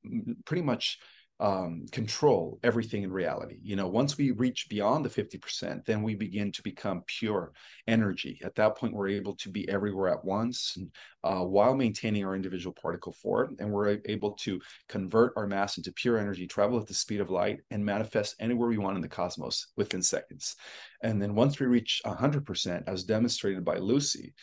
[0.45, 0.99] pretty much
[1.41, 3.59] um, control everything in reality.
[3.63, 7.53] You know, once we reach beyond the 50%, then we begin to become pure
[7.89, 8.39] energy.
[8.45, 10.77] At that point, we're able to be everywhere at once
[11.25, 13.57] uh, while maintaining our individual particle form.
[13.59, 17.31] And we're able to convert our mass into pure energy, travel at the speed of
[17.31, 20.57] light, and manifest anywhere we want in the cosmos within seconds.
[21.03, 24.35] And then once we reach 100%, as demonstrated by Lucy,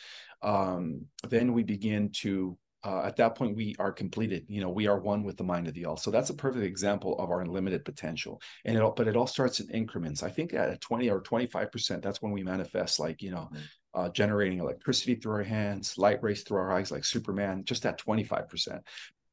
[0.42, 4.44] um, then we begin to uh, at that point we are completed.
[4.48, 5.96] You know we are one with the mind of the all.
[5.96, 8.40] So that's a perfect example of our unlimited potential.
[8.64, 10.22] And it all but it all starts in increments.
[10.22, 13.50] I think at 20 or 25 percent that's when we manifest like you know
[13.94, 17.98] uh, generating electricity through our hands light rays through our eyes like superman just at
[17.98, 18.82] 25 percent.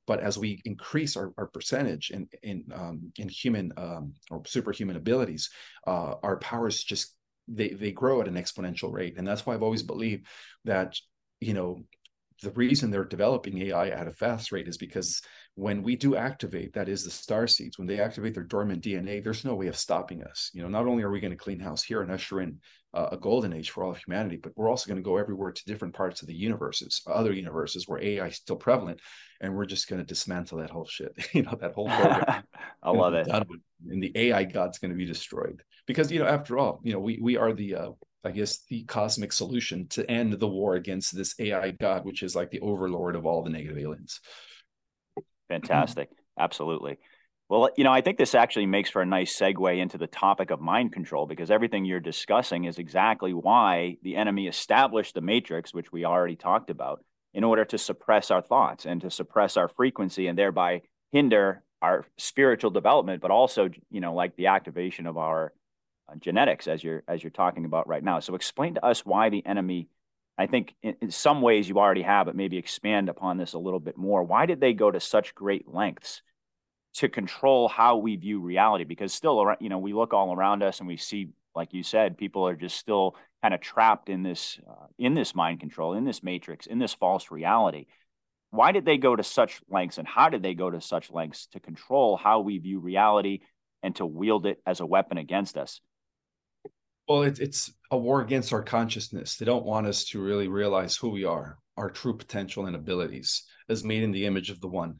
[0.07, 4.95] But as we increase our, our percentage in in um, in human um, or superhuman
[4.95, 5.51] abilities
[5.85, 7.15] uh, our powers just
[7.47, 9.17] they they grow at an exponential rate.
[9.17, 10.25] And that's why i've always believed
[10.63, 10.97] that
[11.39, 11.83] you know
[12.41, 15.21] the reason they're developing AI at a fast rate is because
[15.55, 19.23] when we do activate, that is the star seeds, when they activate their dormant DNA,
[19.23, 20.51] there's no way of stopping us.
[20.53, 22.59] You know, not only are we going to clean house here and usher in
[22.93, 25.51] uh, a golden age for all of humanity, but we're also going to go everywhere
[25.51, 28.99] to different parts of the universes, other universes where AI is still prevalent,
[29.39, 31.13] and we're just going to dismantle that whole shit.
[31.33, 32.43] you know, that whole program.
[32.85, 33.27] I love it.
[33.27, 36.99] And the AI god's going to be destroyed because you know, after all, you know,
[36.99, 37.91] we we are the uh,
[38.25, 42.35] I guess, the cosmic solution to end the war against this AI god, which is
[42.35, 44.19] like the overlord of all the negative aliens.
[45.47, 46.09] Fantastic.
[46.37, 46.97] Absolutely.
[47.47, 50.49] Well, you know, I think this actually makes for a nice segue into the topic
[50.49, 55.71] of mind control because everything you're discussing is exactly why the enemy established the matrix,
[55.71, 57.05] which we already talked about,
[57.35, 60.81] in order to suppress our thoughts and to suppress our frequency and thereby
[61.11, 65.53] hinder our spiritual development, but also, you know, like the activation of our
[66.09, 68.19] uh, genetics as you're as you're talking about right now.
[68.19, 69.89] So explain to us why the enemy.
[70.37, 73.57] I think in, in, some ways you already have, but maybe expand upon this a
[73.57, 74.21] little bit more.
[74.21, 76.21] Why did they go to such great lengths
[76.95, 78.83] to control how we view reality?
[78.83, 82.17] Because still, you know, we look all around us and we see, like you said,
[82.17, 86.03] people are just still kind of trapped in this uh, in this mind control, in
[86.03, 87.85] this matrix, in this false reality.
[88.55, 91.47] Why did they go to such lengths, and how did they go to such lengths
[91.47, 93.41] to control how we view reality
[93.83, 95.81] and to wield it as a weapon against us?
[97.07, 99.37] Well, it, it's a war against our consciousness.
[99.37, 103.43] They don't want us to really realize who we are, our true potential and abilities,
[103.69, 104.97] as made in the image of the One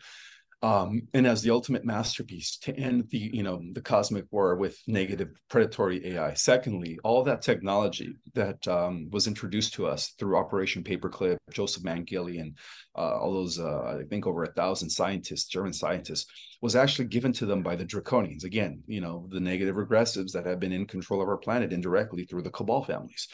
[0.62, 4.80] um, and as the ultimate masterpiece to end the you know the cosmic war with
[4.88, 6.34] negative predatory AI.
[6.34, 12.39] Secondly, all that technology that um, was introduced to us through Operation Paperclip, Joseph Mengele,
[12.39, 12.58] and
[12.97, 16.26] uh, all those uh, I think over a thousand scientists, German scientists,
[16.62, 18.43] was actually given to them by the draconians.
[18.43, 22.26] Again, you know the negative regressives that have been in control of our planet indirectly
[22.26, 23.28] through the cabal families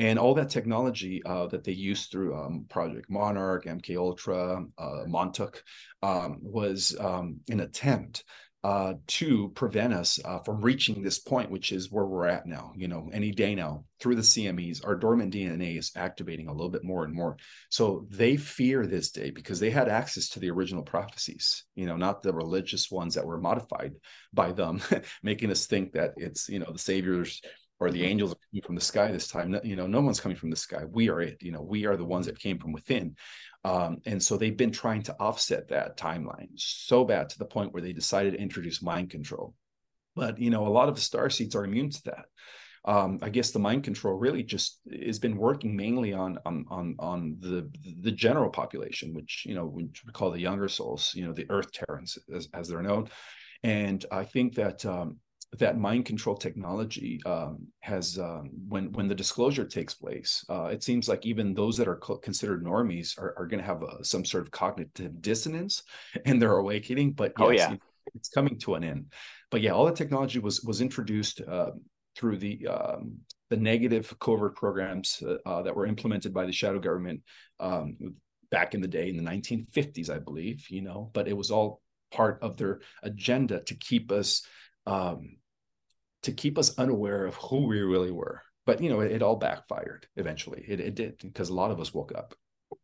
[0.00, 5.02] and all that technology uh, that they used through um, Project Monarch, MK Ultra, uh,
[5.06, 5.62] Montauk,
[6.02, 8.24] um, was um, an attempt
[8.64, 12.72] uh, to prevent us uh, from reaching this point, which is where we're at now.
[12.76, 16.70] You know, any day now, through the CMEs, our dormant DNA is activating a little
[16.70, 17.36] bit more and more.
[17.68, 21.64] So they fear this day because they had access to the original prophecies.
[21.74, 23.94] You know, not the religious ones that were modified
[24.32, 24.80] by them,
[25.22, 27.42] making us think that it's you know the saviors
[27.80, 29.58] or the angels are coming from the sky this time.
[29.64, 30.84] You know, no one's coming from the sky.
[30.84, 31.38] We are it.
[31.42, 33.16] You know, we are the ones that came from within.
[33.64, 37.72] Um, and so they've been trying to offset that timeline so bad to the point
[37.72, 39.54] where they decided to introduce mind control.
[40.14, 42.26] But you know, a lot of the star seeds are immune to that.
[42.84, 46.96] Um, I guess the mind control really just has been working mainly on on on,
[46.98, 47.70] on the
[48.00, 51.72] the general population, which you know we call the younger souls, you know, the Earth
[51.72, 53.08] Terrans as, as they're known.
[53.62, 55.18] And I think that um,
[55.58, 60.82] that mind control technology um, has um, when when the disclosure takes place uh, it
[60.82, 64.24] seems like even those that are considered normies are, are going to have a, some
[64.24, 65.82] sort of cognitive dissonance
[66.24, 67.74] and they're awakening but yes, oh yeah.
[68.14, 69.06] it's coming to an end.
[69.50, 71.72] But yeah all the technology was was introduced uh,
[72.16, 76.78] through the um, the negative covert programs uh, uh that were implemented by the shadow
[76.78, 77.22] government
[77.58, 77.96] um,
[78.52, 81.80] back in the day in the 1950s i believe you know but it was all
[82.10, 84.44] part of their agenda to keep us
[84.86, 85.36] um,
[86.22, 88.42] to keep us unaware of who we really were.
[88.66, 90.64] But you know, it, it all backfired eventually.
[90.66, 92.34] It, it did because a lot of us woke up.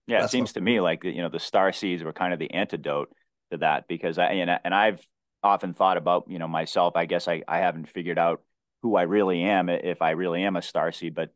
[0.06, 0.54] Yeah, That's it seems what...
[0.54, 3.10] to me like you know the star seeds were kind of the antidote
[3.50, 5.00] to that because I and, and I've
[5.42, 6.96] often thought about you know myself.
[6.96, 8.42] I guess I I haven't figured out
[8.82, 11.14] who I really am if I really am a star seed.
[11.14, 11.30] But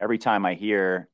[0.00, 1.08] every time I hear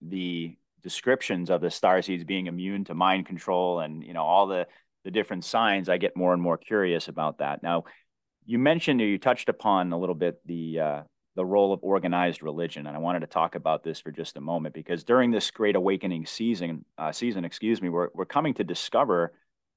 [0.00, 4.46] the descriptions of the star seeds being immune to mind control and you know all
[4.46, 4.66] the
[5.04, 7.62] the different signs, I get more and more curious about that.
[7.62, 7.84] Now,
[8.44, 11.02] you mentioned or you touched upon a little bit the uh,
[11.34, 14.40] the role of organized religion, and I wanted to talk about this for just a
[14.40, 18.64] moment because during this Great Awakening season, uh, season, excuse me, we're we're coming to
[18.64, 19.32] discover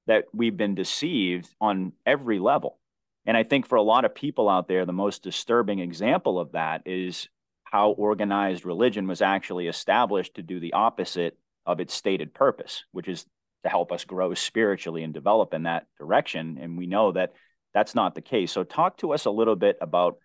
[0.06, 2.78] that we've been deceived on every level,
[3.26, 6.52] and I think for a lot of people out there, the most disturbing example of
[6.52, 7.28] that is
[7.64, 11.36] how organized religion was actually established to do the opposite
[11.66, 13.26] of its stated purpose, which is
[13.64, 16.58] to help us grow spiritually and develop in that direction.
[16.60, 17.32] And we know that
[17.76, 18.52] that's not the case.
[18.52, 20.16] So, talk to us a little bit about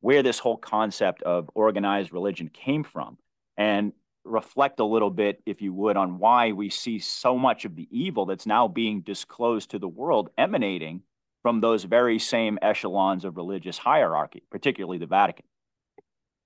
[0.00, 3.18] where this whole concept of organized religion came from
[3.56, 3.92] and
[4.24, 7.88] reflect a little bit, if you would, on why we see so much of the
[7.90, 11.02] evil that's now being disclosed to the world emanating
[11.42, 15.46] from those very same echelons of religious hierarchy, particularly the Vatican.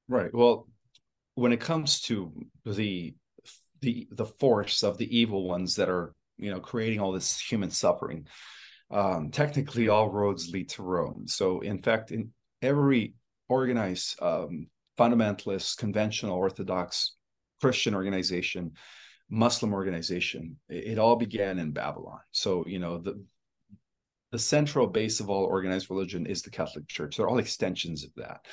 [0.08, 0.32] Right.
[0.32, 0.66] Well,
[1.34, 2.32] when it comes to
[2.64, 3.14] the
[3.82, 7.68] the the force of the evil ones that are you know creating all this human
[7.68, 8.26] suffering
[8.94, 11.24] um, technically all roads lead to Rome.
[11.26, 12.30] So, in fact, in
[12.62, 13.14] every
[13.48, 14.68] organized um,
[14.98, 17.14] fundamentalist, conventional, Orthodox
[17.60, 18.72] Christian organization,
[19.30, 20.56] Muslim organization.
[20.68, 22.20] It, it all began in Babylon.
[22.32, 23.22] So you know the
[24.32, 27.16] the central base of all organized religion is the Catholic Church.
[27.16, 28.46] They're all extensions of that.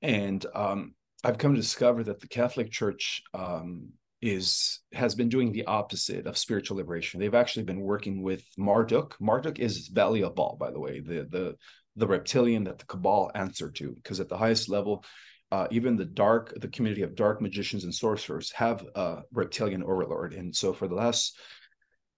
[0.00, 3.88] And um, I've come to discover that the Catholic Church um,
[4.20, 7.20] is has been doing the opposite of spiritual liberation.
[7.20, 9.16] They've actually been working with Marduk.
[9.20, 11.56] Marduk is Belial, by the way, the the
[11.96, 15.04] the reptilian that the Cabal answer to, because at the highest level,
[15.50, 20.34] uh, even the dark, the community of dark magicians and sorcerers have a reptilian overlord.
[20.34, 21.36] And so for the last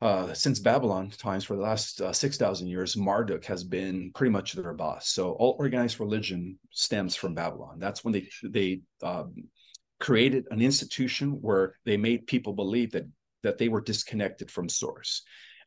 [0.03, 4.55] uh, since Babylon times for the last uh, 6,000 years, Marduk has been pretty much
[4.55, 5.09] their boss.
[5.11, 7.78] So all organized religion stems from Babylon.
[7.78, 9.34] That's when they they um,
[10.01, 13.07] created an institution where they made people believe that
[13.42, 15.22] that they were disconnected from source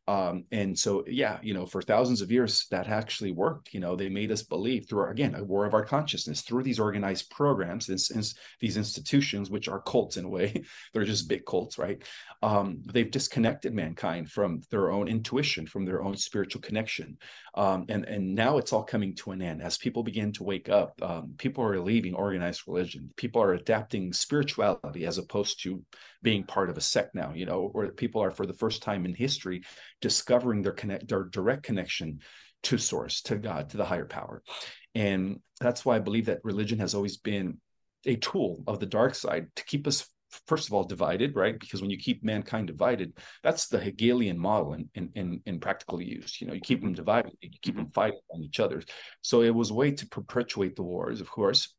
[0.06, 3.72] um, and so, yeah, you know, for thousands of years, that actually worked.
[3.72, 6.62] You know, they made us believe through, our, again, a war of our consciousness through
[6.62, 10.62] these organized programs, this, this, these institutions, which are cults in a way.
[10.92, 12.02] They're just big cults, right?
[12.42, 17.16] Um, they've disconnected mankind from their own intuition, from their own spiritual connection.
[17.56, 19.62] Um, and, and now it's all coming to an end.
[19.62, 23.10] As people begin to wake up, um, people are leaving organized religion.
[23.16, 25.82] People are adapting spirituality as opposed to
[26.22, 29.04] being part of a sect now, you know, or people are for the first time
[29.04, 29.62] in history
[30.00, 32.20] discovering their connect their direct connection
[32.64, 34.42] to source, to God, to the higher power.
[34.94, 37.58] And that's why I believe that religion has always been
[38.06, 40.08] a tool of the dark side to keep us
[40.46, 43.12] first of all divided right because when you keep mankind divided
[43.42, 46.90] that's the hegelian model in in in, in practical use you know you keep them
[46.90, 46.96] mm-hmm.
[46.96, 48.82] divided you keep them fighting on each other
[49.22, 51.74] so it was a way to perpetuate the wars of course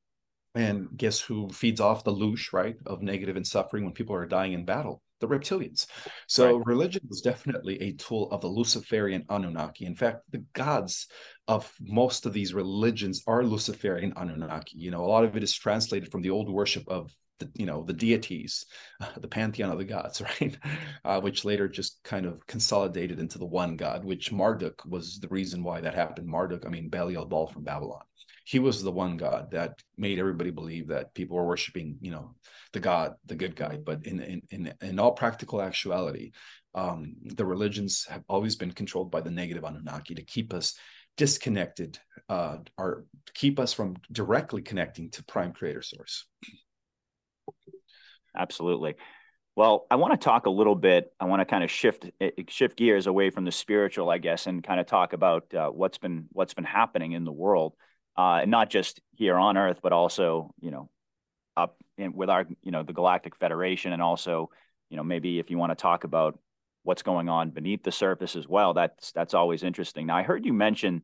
[0.54, 4.26] and guess who feeds off the loosh right of negative and suffering when people are
[4.26, 5.88] dying in battle the reptilians.
[6.28, 6.66] So right.
[6.66, 9.86] religion was definitely a tool of the Luciferian Anunnaki.
[9.86, 11.08] In fact, the gods
[11.48, 14.78] of most of these religions are Luciferian Anunnaki.
[14.78, 17.66] You know, a lot of it is translated from the old worship of the you
[17.66, 18.66] know the deities,
[19.18, 20.58] the pantheon of the gods, right?
[21.04, 25.28] Uh, which later just kind of consolidated into the one god, which Marduk was the
[25.30, 26.28] reason why that happened.
[26.28, 28.02] Marduk, I mean Belial Baal from Babylon
[28.46, 32.34] he was the one god that made everybody believe that people were worshiping you know
[32.72, 36.32] the god the good guy but in in in, in all practical actuality
[36.76, 40.78] um, the religions have always been controlled by the negative anunnaki to keep us
[41.18, 46.26] disconnected uh, or keep us from directly connecting to prime creator source
[48.36, 48.96] absolutely
[49.56, 51.14] well, I want to talk a little bit.
[51.18, 54.48] I want to kind of shift eh, shift gears away from the spiritual, I guess,
[54.48, 57.74] and kind of talk about uh, what's been what's been happening in the world
[58.18, 60.90] uh, and not just here on Earth, but also you know
[61.56, 64.50] up in, with our you know the Galactic Federation, and also
[64.90, 66.38] you know maybe if you want to talk about
[66.84, 70.08] what's going on beneath the surface as well, that's that's always interesting.
[70.08, 71.02] Now I heard you mention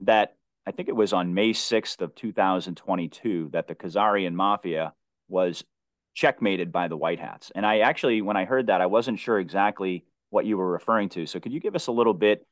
[0.00, 0.34] that
[0.66, 4.34] I think it was on May sixth of two thousand twenty two that the Khazarian
[4.34, 4.92] Mafia
[5.28, 5.64] was
[6.16, 9.38] checkmated by the White Hats, and I actually when I heard that I wasn't sure
[9.38, 11.26] exactly what you were referring to.
[11.26, 12.44] So could you give us a little bit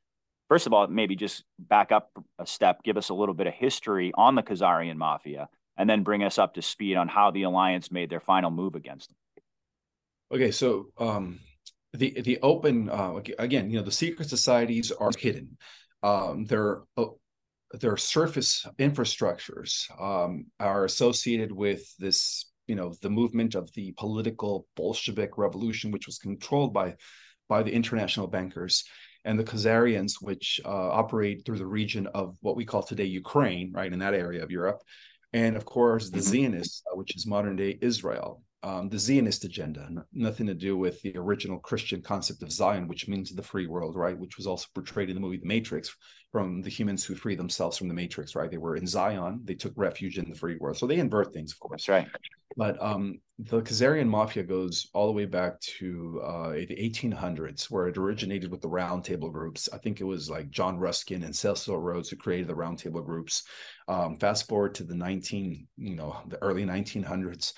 [0.48, 3.54] first of all, maybe just back up a step, give us a little bit of
[3.54, 7.42] history on the Khazarian Mafia, and then bring us up to speed on how the
[7.42, 9.16] alliance made their final move against them.
[10.32, 11.40] Okay, so um,
[11.92, 15.56] the the open uh, again, you know, the secret societies are hidden.
[16.02, 17.06] Um, their uh,
[17.72, 24.66] their surface infrastructures um, are associated with this, you know, the movement of the political
[24.76, 26.96] Bolshevik revolution, which was controlled by
[27.48, 28.84] by the international bankers
[29.24, 33.72] and the Khazarians, which uh, operate through the region of what we call today Ukraine,
[33.72, 34.82] right, in that area of Europe.
[35.32, 36.52] And of course, the mm-hmm.
[36.52, 38.42] Zionists, uh, which is modern day Israel.
[38.64, 42.88] Um, the Zionist agenda, n- nothing to do with the original Christian concept of Zion,
[42.88, 44.18] which means the free world, right?
[44.18, 45.94] Which was also portrayed in the movie The Matrix
[46.32, 48.50] from the humans who free themselves from the Matrix, right?
[48.50, 50.78] They were in Zion, they took refuge in the free world.
[50.78, 51.84] So they invert things, of course.
[51.84, 52.08] That's right.
[52.56, 57.88] But um, the Khazarian mafia goes all the way back to uh, the 1800s, where
[57.88, 59.68] it originated with the Round Table groups.
[59.72, 63.02] I think it was like John Ruskin and Cecil Rhodes who created the Round Table
[63.02, 63.42] groups.
[63.88, 67.52] Um, fast forward to the 19, you know, the early 1900s.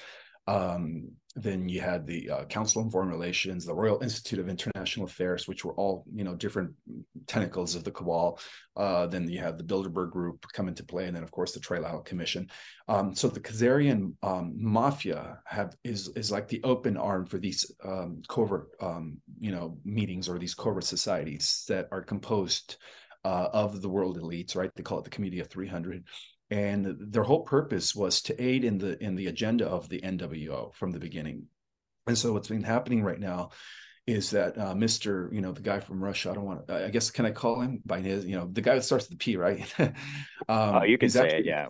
[0.47, 5.05] Um, then you had the uh, Council on Foreign Relations, the Royal Institute of International
[5.05, 6.72] Affairs, which were all you know different
[7.26, 8.40] tentacles of the cabal.
[8.74, 11.61] Uh, then you have the Bilderberg Group come into play, and then of course the
[11.61, 12.49] Trilateral Commission.
[12.88, 17.70] Um, so the Khazarian um, mafia have is is like the open arm for these
[17.84, 22.76] um, covert um, you know meetings or these covert societies that are composed
[23.26, 24.57] uh, of the world elites.
[24.57, 24.70] Right?
[24.74, 26.03] They call it the Committee of 300
[26.51, 30.74] and their whole purpose was to aid in the in the agenda of the NWO
[30.74, 31.47] from the beginning.
[32.07, 33.51] And so what's been happening right now
[34.07, 35.32] is that uh, Mr.
[35.32, 36.30] You know the guy from Russia.
[36.30, 36.86] I don't want to.
[36.86, 38.24] I guess can I call him by his?
[38.24, 39.66] You know the guy that starts with the P, right?
[39.78, 39.92] um,
[40.49, 41.47] oh, you can say actually, it.
[41.47, 41.66] Yeah.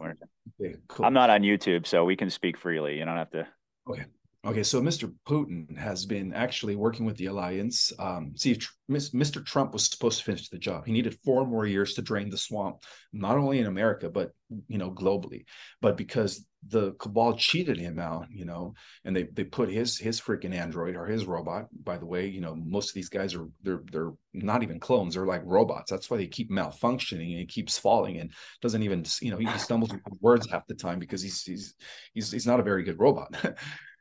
[0.60, 1.06] Okay, cool.
[1.06, 2.98] I'm not on YouTube, so we can speak freely.
[2.98, 3.46] You don't have to.
[3.88, 4.04] Okay.
[4.46, 5.12] Okay, so Mr.
[5.26, 7.92] Putin has been actually working with the alliance.
[7.98, 8.56] Um, see,
[8.88, 9.44] Mr.
[9.44, 10.86] Trump was supposed to finish the job.
[10.86, 14.30] He needed four more years to drain the swamp, not only in America but
[14.68, 15.46] you know globally.
[15.82, 18.74] But because the cabal cheated him out, you know,
[19.04, 21.66] and they they put his his freaking android or his robot.
[21.82, 25.14] By the way, you know, most of these guys are they're they're not even clones;
[25.14, 25.90] they're like robots.
[25.90, 28.30] That's why they keep malfunctioning and he keeps falling and
[28.62, 31.74] doesn't even you know he stumbles with words half the time because he's he's
[32.14, 33.34] he's he's not a very good robot.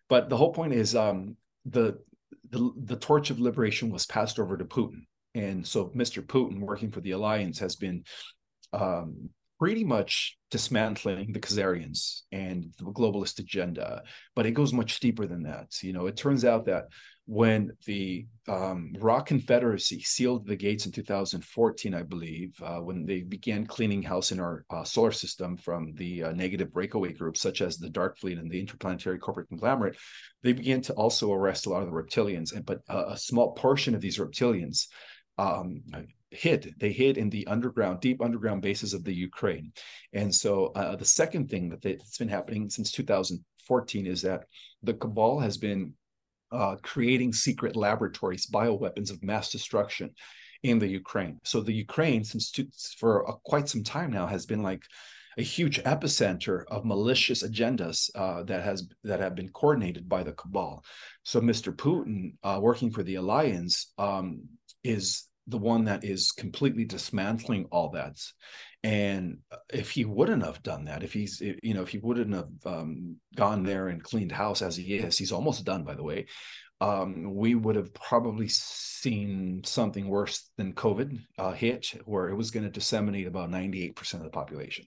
[0.09, 1.99] But the whole point is um, the,
[2.49, 6.23] the the torch of liberation was passed over to Putin, and so Mr.
[6.23, 8.03] Putin, working for the alliance, has been
[8.71, 9.29] um,
[9.59, 14.03] pretty much dismantling the Khazarians and the globalist agenda.
[14.35, 15.71] But it goes much deeper than that.
[15.81, 16.85] You know, it turns out that
[17.27, 23.21] when the um, Rock Confederacy sealed the gates in 2014, I believe, uh, when they
[23.21, 27.61] began cleaning house in our uh, solar system from the uh, negative breakaway groups, such
[27.61, 29.97] as the Dark Fleet and the Interplanetary Corporate Conglomerate,
[30.43, 32.55] they began to also arrest a lot of the reptilians.
[32.55, 34.85] And but a small portion of these reptilians
[35.39, 35.81] um,
[36.29, 36.75] hid.
[36.79, 39.71] They hid in the underground, deep underground bases of the Ukraine.
[40.13, 44.45] And so uh, the second thing that that's been happening since 2014 is that
[44.83, 45.93] the cabal has been
[46.55, 50.11] uh, creating secret laboratories, bioweapons of mass destruction
[50.63, 51.39] in the Ukraine.
[51.43, 52.51] So the Ukraine, since
[52.97, 54.83] for uh, quite some time now, has been like
[55.37, 60.31] a huge epicenter of malicious agendas uh, that has that have been coordinated by the
[60.31, 60.83] cabal.
[61.23, 61.75] So Mr.
[61.75, 64.43] Putin, uh, working for the alliance, um,
[64.83, 68.17] is the one that is completely dismantling all that.
[68.85, 69.39] And
[69.73, 73.15] if he wouldn't have done that, if he's, you know, if he wouldn't have um,
[73.35, 76.27] gone there and cleaned house as he is, he's almost done, by the way.
[76.79, 82.51] Um, we would have probably seen something worse than COVID uh, hit, where it was
[82.51, 84.85] going to disseminate about 98% of the population.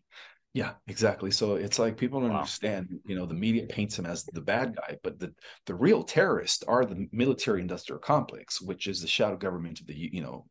[0.55, 1.31] Yeah, exactly.
[1.31, 2.39] So it's like people don't wow.
[2.39, 5.33] understand, you know, the media paints him as the bad guy, but the
[5.67, 9.95] the real terrorists are the military industrial complex, which is the shadow government of the
[9.95, 10.47] you know,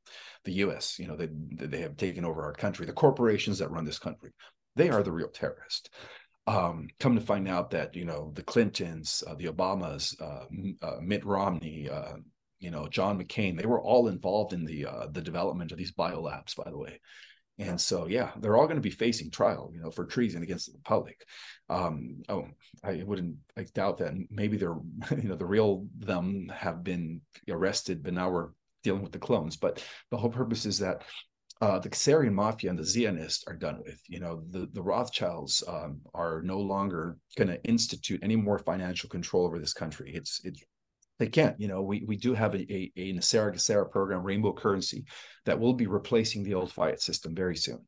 [0.46, 3.86] the US, you know, they they have taken over our country, the corporations that run
[3.86, 4.32] this country.
[4.76, 5.90] They are the real terrorists.
[6.46, 10.46] Um, come to find out that, you know, the Clintons, uh, the Obamas, uh,
[10.86, 12.14] uh, Mitt Romney, uh,
[12.60, 15.92] you know, John McCain, they were all involved in the uh, the development of these
[15.92, 17.02] biolabs, by the way.
[17.60, 20.72] And so, yeah, they're all going to be facing trial, you know, for treason against
[20.72, 21.26] the public.
[21.70, 22.46] Um, oh,
[22.84, 24.14] I wouldn't, I doubt that.
[24.30, 24.78] Maybe they're,
[25.12, 28.50] you know, the real them have been arrested, but now we're
[28.84, 29.58] dealing with the clones.
[29.58, 31.04] But the whole purpose is that
[31.60, 34.00] uh, the Khazarian mafia and the Zionists are done with.
[34.08, 39.10] You know, the the Rothschilds um, are no longer going to institute any more financial
[39.10, 40.12] control over this country.
[40.14, 40.64] It's it's
[41.20, 41.60] they can't.
[41.60, 45.06] You know, we we do have a, a, a program, rainbow currency,
[45.46, 47.86] that will be replacing the old fiat system very soon.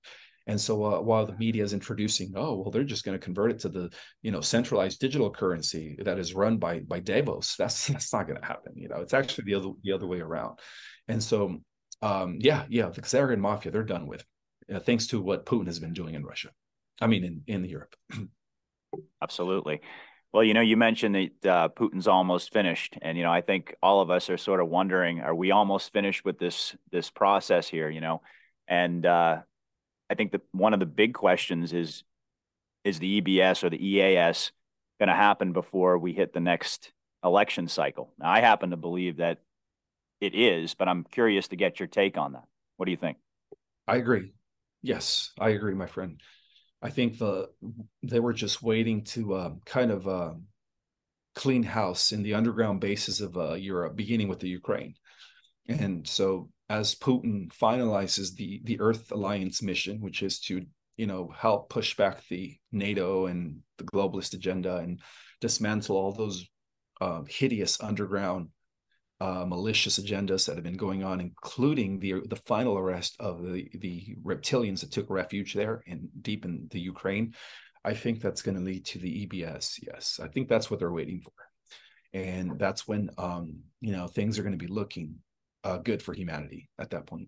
[0.47, 3.51] And so uh, while the media is introducing, oh well, they're just going to convert
[3.51, 3.91] it to the
[4.23, 7.55] you know centralized digital currency that is run by by Davos.
[7.57, 8.73] That's that's not going to happen.
[8.75, 10.57] You know, it's actually the other the other way around.
[11.07, 11.61] And so
[12.01, 14.25] um, yeah, yeah, the Khazarian mafia they're done with,
[14.73, 16.49] uh, thanks to what Putin has been doing in Russia.
[17.01, 17.95] I mean, in in Europe.
[19.21, 19.81] Absolutely.
[20.31, 23.75] Well, you know, you mentioned that uh, Putin's almost finished, and you know, I think
[23.81, 27.67] all of us are sort of wondering: Are we almost finished with this this process
[27.67, 27.89] here?
[27.89, 28.21] You know,
[28.67, 29.39] and uh,
[30.09, 32.03] I think that one of the big questions is:
[32.83, 34.51] Is the EBS or the EAS
[34.99, 36.91] going to happen before we hit the next
[37.23, 38.13] election cycle?
[38.19, 39.39] Now, I happen to believe that
[40.21, 42.45] it is, but I'm curious to get your take on that.
[42.77, 43.17] What do you think?
[43.87, 44.31] I agree.
[44.83, 46.21] Yes, I agree, my friend.
[46.81, 47.49] I think the
[48.03, 50.33] they were just waiting to uh, kind of uh,
[51.35, 54.95] clean house in the underground bases of uh, Europe, beginning with the Ukraine.
[55.67, 60.65] And so, as Putin finalizes the the Earth Alliance mission, which is to
[60.97, 64.99] you know help push back the NATO and the globalist agenda and
[65.41, 66.45] dismantle all those
[67.01, 68.49] uh, hideous underground
[69.21, 73.69] uh, malicious agendas that have been going on, including the the final arrest of the
[73.75, 77.33] the reptilians that took refuge there in deep in the Ukraine.
[77.83, 79.79] I think that's going to lead to the EBS.
[79.81, 81.33] Yes, I think that's what they're waiting for,
[82.13, 85.15] and that's when um, you know things are going to be looking
[85.63, 87.27] uh, good for humanity at that point.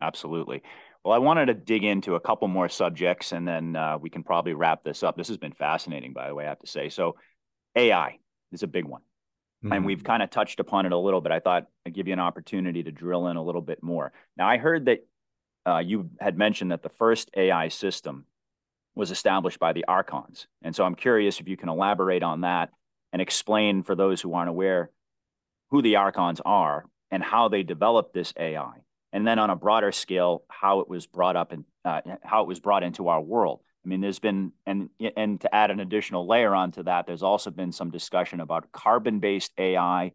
[0.00, 0.62] Absolutely.
[1.04, 4.22] Well, I wanted to dig into a couple more subjects, and then uh, we can
[4.22, 5.16] probably wrap this up.
[5.16, 6.44] This has been fascinating, by the way.
[6.44, 6.88] I have to say.
[6.88, 7.16] So,
[7.74, 8.18] AI
[8.52, 9.02] is a big one.
[9.64, 9.72] Mm-hmm.
[9.72, 11.32] And we've kind of touched upon it a little bit.
[11.32, 14.12] I thought I'd give you an opportunity to drill in a little bit more.
[14.36, 15.06] Now, I heard that
[15.66, 18.24] uh, you had mentioned that the first AI system
[18.94, 20.46] was established by the Archons.
[20.62, 22.70] And so I'm curious if you can elaborate on that
[23.12, 24.90] and explain for those who aren't aware
[25.70, 28.72] who the Archons are and how they developed this AI.
[29.12, 32.48] And then on a broader scale, how it was brought up and uh, how it
[32.48, 33.60] was brought into our world.
[33.88, 37.50] I mean, there's been and and to add an additional layer onto that, there's also
[37.50, 40.12] been some discussion about carbon-based AI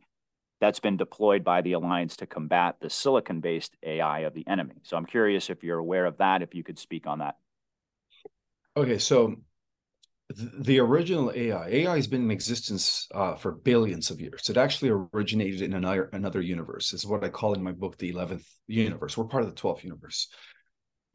[0.61, 4.75] that's been deployed by the alliance to combat the silicon-based AI of the enemy.
[4.83, 7.37] So I'm curious if you're aware of that, if you could speak on that.
[8.77, 9.37] Okay, so
[10.29, 14.51] the original AI, AI has been in existence uh, for billions of years.
[14.51, 16.93] It actually originated in another another universe.
[16.93, 19.17] Is what I call in my book the eleventh universe.
[19.17, 20.27] We're part of the twelfth universe.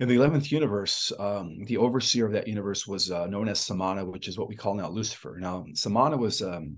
[0.00, 4.04] In the eleventh universe, um, the overseer of that universe was uh, known as Samana,
[4.04, 5.38] which is what we call now Lucifer.
[5.40, 6.76] Now, Samana was um,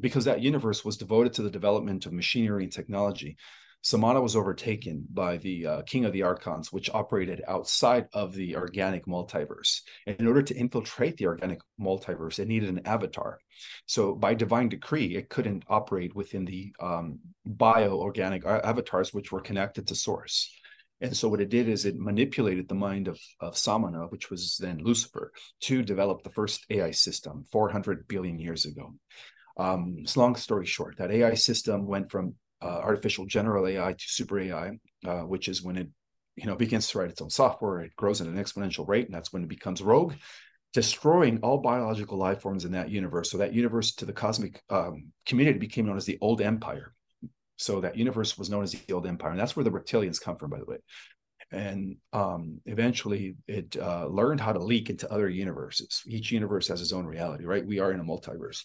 [0.00, 3.36] because that universe was devoted to the development of machinery and technology.
[3.82, 8.56] Samana was overtaken by the uh, King of the Archons, which operated outside of the
[8.56, 9.82] organic multiverse.
[10.08, 13.38] And in order to infiltrate the organic multiverse, it needed an avatar.
[13.86, 19.86] So, by divine decree, it couldn't operate within the um, bio-organic avatars, which were connected
[19.86, 20.50] to Source.
[21.00, 24.56] And so, what it did is it manipulated the mind of, of Samana, which was
[24.58, 25.32] then Lucifer,
[25.62, 28.94] to develop the first AI system 400 billion years ago.
[29.58, 34.04] Um, it's long story short, that AI system went from uh, artificial general AI to
[34.06, 35.88] super AI, uh, which is when it
[36.36, 37.80] you know begins to write its own software.
[37.80, 40.14] It grows at an exponential rate, and that's when it becomes rogue,
[40.72, 43.30] destroying all biological life forms in that universe.
[43.30, 46.94] So that universe to the cosmic um, community became known as the Old Empire.
[47.56, 50.36] So that universe was known as the Old Empire, and that's where the reptilians come
[50.36, 50.78] from, by the way.
[51.50, 56.02] And um, eventually, it uh, learned how to leak into other universes.
[56.06, 57.64] Each universe has its own reality, right?
[57.64, 58.64] We are in a multiverse.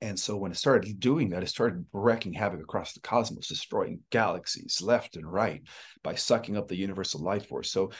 [0.00, 4.00] And so when it started doing that, it started wreaking havoc across the cosmos, destroying
[4.10, 5.62] galaxies left and right
[6.02, 7.70] by sucking up the universal life force.
[7.70, 7.92] So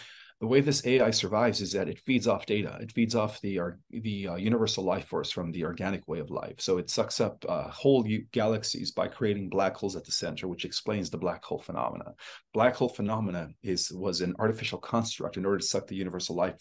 [0.42, 2.76] the way this AI survives is that it feeds off data.
[2.80, 6.56] It feeds off the the uh, universal life force from the organic way of life.
[6.58, 10.64] So it sucks up uh, whole galaxies by creating black holes at the center, which
[10.64, 12.14] explains the black hole phenomena.
[12.52, 16.60] Black hole phenomena is was an artificial construct in order to suck the universal life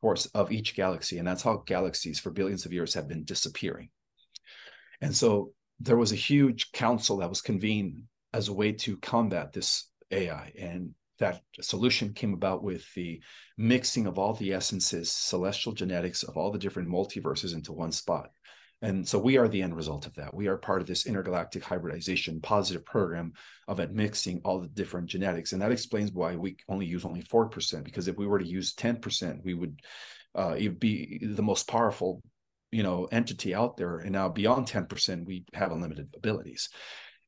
[0.00, 3.88] force of each galaxy, and that's how galaxies for billions of years have been disappearing.
[5.00, 9.52] And so there was a huge council that was convened as a way to combat
[9.52, 10.52] this AI.
[10.56, 13.20] And that solution came about with the
[13.56, 18.30] mixing of all the essences, celestial genetics of all the different multiverses into one spot.
[18.80, 20.32] And so we are the end result of that.
[20.32, 23.32] We are part of this intergalactic hybridization positive program
[23.66, 25.52] of mixing all the different genetics.
[25.52, 28.74] And that explains why we only use only 4%, because if we were to use
[28.74, 29.80] 10%, we would
[30.36, 32.22] uh, be the most powerful
[32.70, 36.68] you know entity out there and now beyond 10% we have unlimited abilities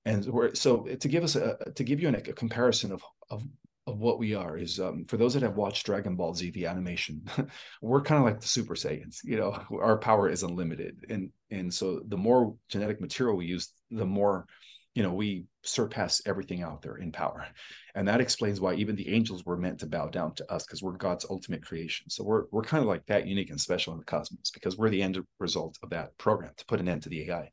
[0.05, 0.25] and
[0.55, 3.43] so to give us a to give you an, a comparison of of
[3.91, 6.67] of what we are is um, for those that have watched Dragon Ball Z the
[6.67, 7.23] animation,
[7.83, 9.19] we're kind of like the Super Saiyans.
[9.25, 13.73] You know, our power is unlimited, and and so the more genetic material we use,
[13.91, 14.47] the more
[14.95, 17.47] you know we surpass everything out there in power.
[17.95, 20.83] And that explains why even the angels were meant to bow down to us because
[20.83, 22.09] we're god's ultimate creation.
[22.09, 24.91] So we're we're kind of like that unique and special in the cosmos because we're
[24.91, 27.51] the end result of that program to put an end to the ai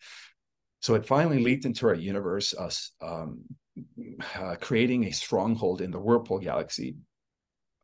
[0.80, 3.42] so it finally leaked into our universe us um,
[4.36, 6.96] uh, creating a stronghold in the whirlpool galaxy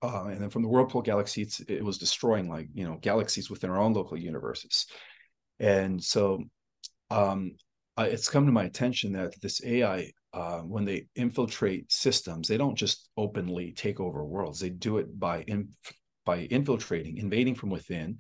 [0.02, 3.70] uh, and then from the whirlpool galaxy it was destroying like you know galaxies within
[3.70, 4.88] our own local universes
[5.60, 6.44] and so
[7.10, 7.56] um,
[7.98, 12.78] it's come to my attention that this AI, uh, when they infiltrate systems, they don't
[12.78, 14.60] just openly take over worlds.
[14.60, 15.46] They do it by
[16.26, 18.18] by infiltrating, invading from within,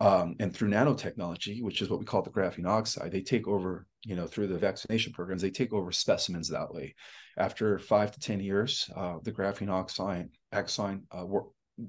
[0.00, 3.12] um, and through nanotechnology, which is what we call the graphene oxide.
[3.12, 5.42] They take over, you know, through the vaccination programs.
[5.42, 6.94] They take over specimens that way.
[7.38, 11.24] After five to ten years, uh, the graphene oxide axon uh,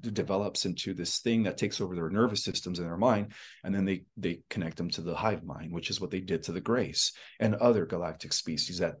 [0.00, 3.32] develops into this thing that takes over their nervous systems and their mind
[3.62, 6.42] and then they they connect them to the hive mind which is what they did
[6.42, 8.96] to the Greys and other galactic species that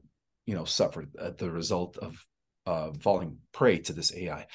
[0.46, 2.24] you know suffered at the result of
[2.66, 4.46] uh, falling prey to this ai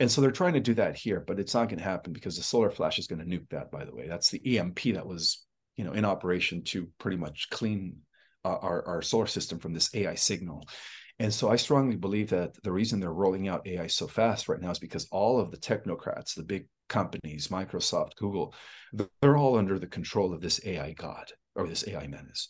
[0.00, 2.36] and so they're trying to do that here but it's not going to happen because
[2.36, 5.06] the solar flash is going to nuke that by the way that's the emp that
[5.06, 5.44] was
[5.76, 7.96] you know in operation to pretty much clean
[8.44, 10.64] uh, our, our solar system from this ai signal
[11.20, 14.60] and so I strongly believe that the reason they're rolling out AI so fast right
[14.60, 18.54] now is because all of the technocrats, the big companies, Microsoft, Google,
[18.92, 22.48] they're all under the control of this AI god or this AI menace.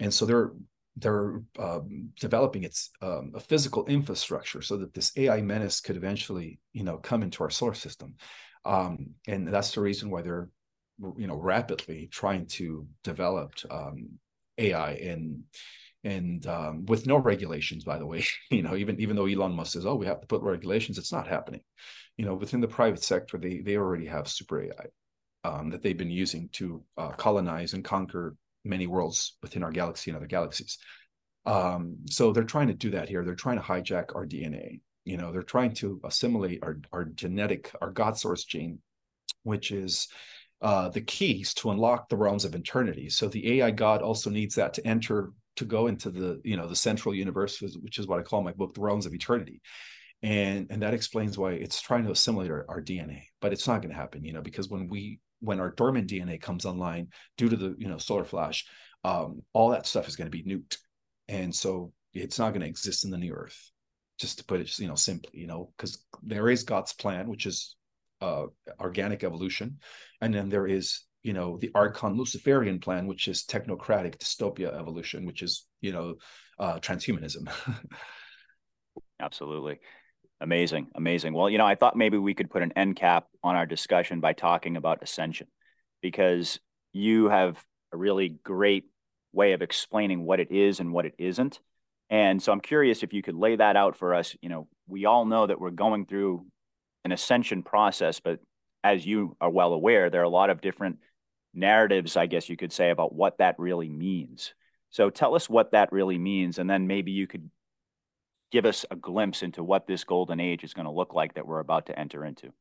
[0.00, 0.52] And so they're
[1.00, 6.60] they're um, developing its um, a physical infrastructure so that this AI menace could eventually,
[6.72, 8.14] you know, come into our solar system.
[8.64, 10.48] Um, and that's the reason why they're,
[11.16, 14.18] you know, rapidly trying to develop um,
[14.58, 15.42] AI and
[16.02, 19.72] and um, with no regulations by the way you know even even though elon musk
[19.72, 21.60] says oh we have to put regulations it's not happening
[22.16, 24.86] you know within the private sector they they already have super ai
[25.44, 28.34] um, that they've been using to uh, colonize and conquer
[28.64, 30.78] many worlds within our galaxy and other galaxies
[31.46, 35.16] um, so they're trying to do that here they're trying to hijack our dna you
[35.16, 38.78] know they're trying to assimilate our, our genetic our god source gene
[39.42, 40.08] which is
[40.62, 43.08] uh, the keys to unlock the realms of eternity.
[43.08, 46.66] So the AI God also needs that to enter to go into the you know
[46.66, 49.62] the central universe, which is what I call my book, the realms of eternity.
[50.22, 53.80] And and that explains why it's trying to assimilate our, our DNA, but it's not
[53.80, 57.48] going to happen, you know, because when we when our dormant DNA comes online due
[57.48, 58.66] to the you know solar flash,
[59.04, 60.76] um, all that stuff is going to be nuked,
[61.28, 63.70] and so it's not going to exist in the new Earth.
[64.18, 67.46] Just to put it, you know, simply, you know, because there is God's plan, which
[67.46, 67.76] is
[68.20, 68.44] uh,
[68.78, 69.78] organic evolution,
[70.20, 75.26] and then there is you know the archon luciferian plan which is technocratic dystopia evolution
[75.26, 76.14] which is you know
[76.58, 77.50] uh, transhumanism.
[79.20, 79.78] Absolutely
[80.40, 81.32] amazing amazing.
[81.34, 84.20] Well you know i thought maybe we could put an end cap on our discussion
[84.20, 85.46] by talking about ascension
[86.02, 86.60] because
[86.92, 87.62] you have
[87.92, 88.84] a really great
[89.32, 91.60] way of explaining what it is and what it isn't.
[92.08, 94.36] And so i'm curious if you could lay that out for us.
[94.40, 96.46] You know we all know that we're going through
[97.04, 98.40] an ascension process but
[98.82, 100.98] as you are well aware there are a lot of different
[101.54, 104.54] narratives, I guess you could say, about what that really means.
[104.90, 107.50] So tell us what that really means, and then maybe you could
[108.50, 111.46] give us a glimpse into what this golden age is going to look like that
[111.46, 112.52] we're about to enter into.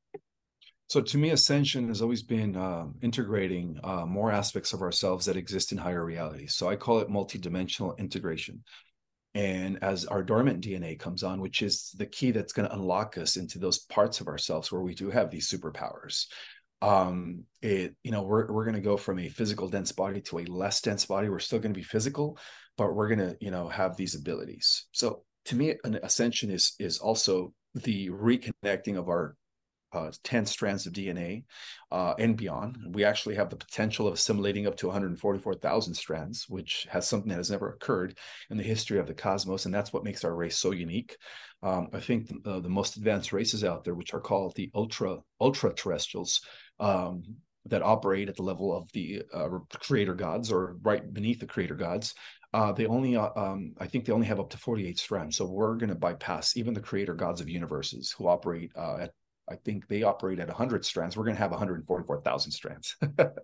[0.87, 5.37] So, to me, ascension has always been uh, integrating uh, more aspects of ourselves that
[5.37, 6.55] exist in higher realities.
[6.55, 8.63] So, I call it multidimensional integration.
[9.35, 13.19] And as our dormant DNA comes on, which is the key that's going to unlock
[13.19, 16.25] us into those parts of ourselves where we do have these superpowers,
[16.81, 20.39] um it you know we're we're going to go from a physical dense body to
[20.39, 22.37] a less dense body we're still going to be physical
[22.77, 26.73] but we're going to you know have these abilities so to me an ascension is
[26.79, 29.35] is also the reconnecting of our
[29.91, 31.43] uh, 10 strands of DNA
[31.91, 32.77] uh, and beyond.
[32.93, 37.37] We actually have the potential of assimilating up to 144,000 strands, which has something that
[37.37, 38.17] has never occurred
[38.49, 39.65] in the history of the cosmos.
[39.65, 41.17] And that's what makes our race so unique.
[41.63, 44.69] Um, I think the, uh, the, most advanced races out there, which are called the
[44.75, 46.41] ultra ultra terrestrials,
[46.79, 47.23] um,
[47.65, 51.75] that operate at the level of the uh, creator gods or right beneath the creator
[51.75, 52.13] gods
[52.53, 55.45] uh, they only uh, um, i think they only have up to 48 strands so
[55.45, 59.11] we're going to bypass even the creator gods of universes who operate uh, at
[59.49, 61.17] I think they operate at 100 strands.
[61.17, 62.95] We're going to have 144,000 strands.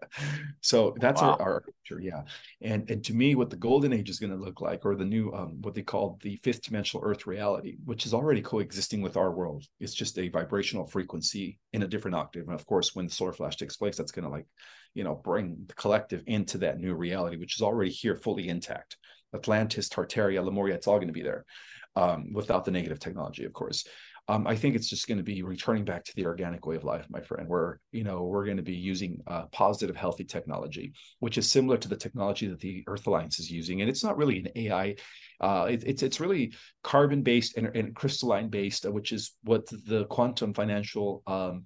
[0.61, 1.35] so that's wow.
[1.39, 2.21] our, our future, yeah.
[2.61, 5.05] And and to me, what the golden age is going to look like, or the
[5.05, 9.17] new um, what they call the fifth dimensional Earth reality, which is already coexisting with
[9.17, 9.65] our world.
[9.79, 12.45] It's just a vibrational frequency in a different octave.
[12.45, 14.45] And of course, when the solar flash takes place, that's going to like,
[14.95, 18.97] you know, bring the collective into that new reality, which is already here, fully intact.
[19.33, 21.45] Atlantis, Tartaria, Lemuria, it's all going to be there.
[21.97, 23.85] Um, without the negative technology, of course
[24.27, 26.83] um, I think it's just going to be returning back to the organic way of
[26.83, 30.93] life, my friend, where you know we're going to be using uh, positive, healthy technology,
[31.19, 34.17] which is similar to the technology that the Earth Alliance is using, and it's not
[34.17, 34.95] really an AI.
[35.39, 40.05] Uh, it, it's it's really carbon based and, and crystalline based, which is what the
[40.05, 41.65] quantum financial um,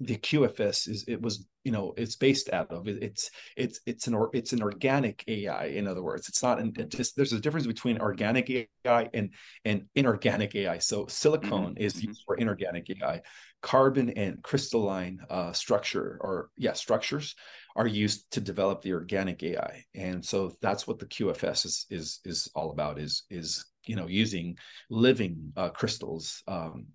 [0.00, 4.06] the QFS is it was you know it's based out of it, it's it's it's
[4.06, 7.32] an or, it's an organic AI in other words it's not an, it just there's
[7.32, 8.50] a difference between organic
[8.84, 9.30] AI and
[9.64, 11.82] and inorganic AI so silicone mm-hmm.
[11.82, 12.08] is mm-hmm.
[12.08, 13.22] used for inorganic AI
[13.62, 17.34] carbon and crystalline uh, structure or yeah structures
[17.74, 22.20] are used to develop the organic AI and so that's what the QFS is is
[22.26, 24.56] is all about is is you know using
[24.90, 26.86] living uh, crystals um,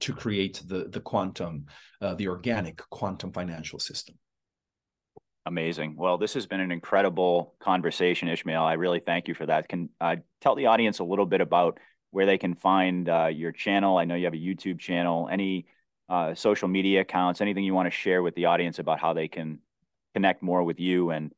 [0.00, 1.66] to create the the quantum,
[2.00, 4.16] uh, the organic quantum financial system.
[5.46, 5.96] Amazing.
[5.96, 8.62] Well, this has been an incredible conversation, Ismael.
[8.62, 9.68] I really thank you for that.
[9.68, 11.78] Can uh, tell the audience a little bit about
[12.10, 13.96] where they can find uh, your channel.
[13.96, 15.28] I know you have a YouTube channel.
[15.30, 15.66] Any
[16.08, 17.40] uh, social media accounts?
[17.40, 19.60] Anything you want to share with the audience about how they can
[20.14, 21.32] connect more with you and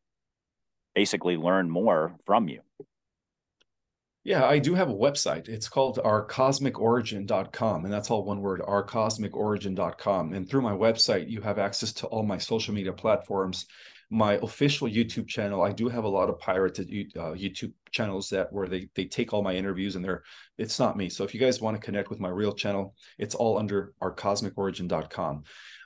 [0.95, 2.63] basically learn more from you?
[4.23, 5.49] Yeah, I do have a website.
[5.49, 10.35] It's called ourcosmicorigin.com, and that's all one word, ourcosmicorigin.com.
[10.35, 13.65] And through my website, you have access to all my social media platforms,
[14.11, 15.63] my official YouTube channel.
[15.63, 19.33] I do have a lot of pirated uh, YouTube channels that where they they take
[19.33, 20.23] all my interviews and they're
[20.59, 21.09] it's not me.
[21.09, 25.45] So if you guys want to connect with my real channel, it's all under ourcosmicorigin.com.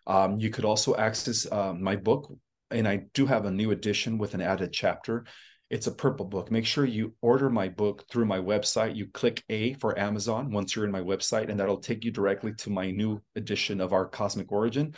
[0.08, 2.36] Um, you could also access uh, my book,
[2.72, 5.24] and I do have a new edition with an added chapter
[5.70, 6.50] it's a purple book.
[6.50, 8.96] Make sure you order my book through my website.
[8.96, 12.52] You click A for Amazon once you're in my website, and that'll take you directly
[12.54, 14.94] to my new edition of Our Cosmic Origin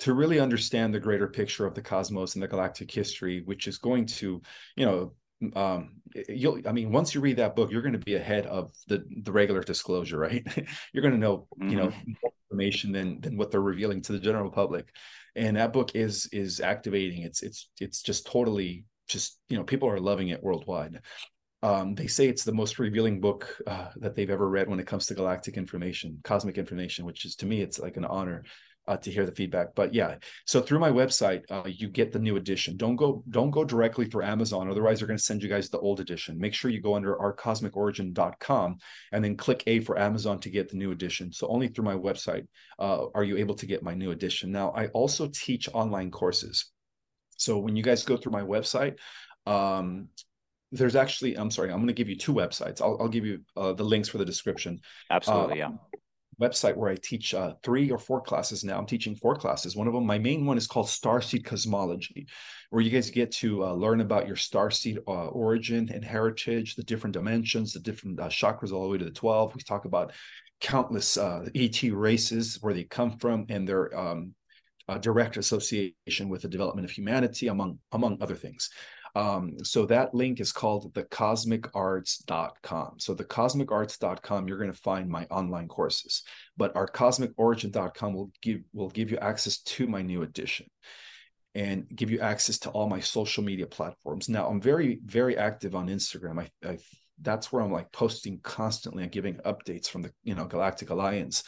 [0.00, 3.78] to really understand the greater picture of the cosmos and the galactic history, which is
[3.78, 4.42] going to,
[4.76, 5.12] you know,
[5.56, 5.92] um
[6.28, 9.02] you'll i mean once you read that book you're going to be ahead of the
[9.22, 10.46] the regular disclosure right
[10.92, 11.70] you're going to know mm-hmm.
[11.70, 11.90] you know
[12.22, 14.92] more information than than what they're revealing to the general public
[15.34, 19.88] and that book is is activating it's it's it's just totally just you know people
[19.88, 21.00] are loving it worldwide.
[21.62, 24.86] Um, they say it's the most revealing book uh, that they've ever read when it
[24.86, 28.44] comes to galactic information, cosmic information, which is to me it's like an honor.
[28.90, 29.68] uh, to hear the feedback.
[29.74, 32.76] But yeah, so through my website, uh, you get the new edition.
[32.76, 35.78] Don't go don't go directly through Amazon, otherwise they're going to send you guys the
[35.78, 36.38] old edition.
[36.38, 38.78] Make sure you go under ourcosmicorigin.com
[39.12, 41.32] and then click A for Amazon to get the new edition.
[41.32, 42.46] So only through my website
[42.78, 44.50] uh, are you able to get my new edition.
[44.50, 46.72] Now I also teach online courses.
[47.40, 48.98] So when you guys go through my website,
[49.46, 50.08] um,
[50.72, 53.40] there's actually i'm sorry i'm going to give you two websites i'll, I'll give you
[53.56, 54.78] uh, the links for the description
[55.10, 55.76] absolutely uh, yeah
[56.40, 58.78] website where I teach uh, three or four classes now.
[58.78, 59.76] I'm teaching four classes.
[59.76, 62.26] One of them, my main one, is called Starseed Cosmology,
[62.70, 66.82] where you guys get to uh, learn about your starseed uh, origin and heritage, the
[66.82, 69.54] different dimensions, the different uh, chakras, all the way to the 12.
[69.54, 70.12] We talk about
[70.60, 74.34] countless uh, ET races, where they come from, and their um,
[74.88, 78.70] uh, direct association with the development of humanity, among among other things.
[79.16, 82.94] Um, so that link is called thecosmicarts.com.
[82.98, 86.22] So thecosmicarts.com, you're going to find my online courses,
[86.56, 90.66] but our cosmicorigin.com will give will give you access to my new edition
[91.54, 94.28] and give you access to all my social media platforms.
[94.28, 96.40] Now I'm very, very active on Instagram.
[96.40, 96.78] I, I
[97.22, 101.42] that's where I'm like posting constantly and giving updates from the you know Galactic Alliance.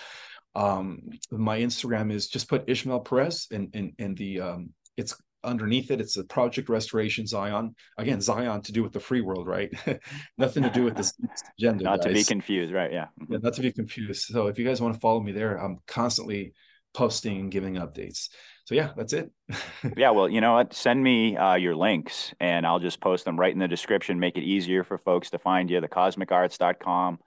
[0.54, 5.16] Um, my Instagram is just put Ismael Perez and in, in, in the um, it's
[5.44, 7.74] underneath it it's a project restoration zion.
[7.98, 9.72] Again zion to do with the free world right?
[10.38, 11.14] Nothing to do with this
[11.58, 12.08] agenda not guys.
[12.08, 13.06] to be confused right yeah.
[13.28, 14.26] yeah not to be confused.
[14.26, 16.52] So if you guys want to follow me there i'm constantly
[16.94, 18.28] posting and giving updates.
[18.64, 19.30] So yeah that's it.
[19.96, 20.74] Yeah well you know what?
[20.74, 24.20] Send me uh, your links and i'll just post them right in the description.
[24.20, 27.18] Make it easier for folks to find you the cosmicarts.com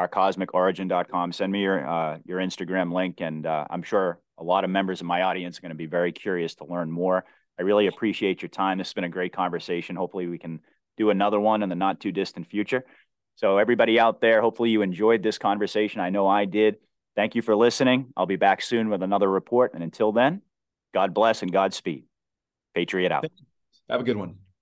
[0.00, 4.64] our cosmicorigin.com send me your uh, your instagram link and uh, i'm sure a lot
[4.64, 7.24] of members of my audience are going to be very curious to learn more
[7.60, 8.78] I really appreciate your time.
[8.78, 9.94] This has been a great conversation.
[9.94, 10.60] Hopefully, we can
[10.96, 12.86] do another one in the not too distant future.
[13.36, 16.00] So, everybody out there, hopefully, you enjoyed this conversation.
[16.00, 16.76] I know I did.
[17.16, 18.14] Thank you for listening.
[18.16, 19.74] I'll be back soon with another report.
[19.74, 20.40] And until then,
[20.94, 22.04] God bless and Godspeed.
[22.74, 23.26] Patriot out.
[23.90, 24.36] Have a good one.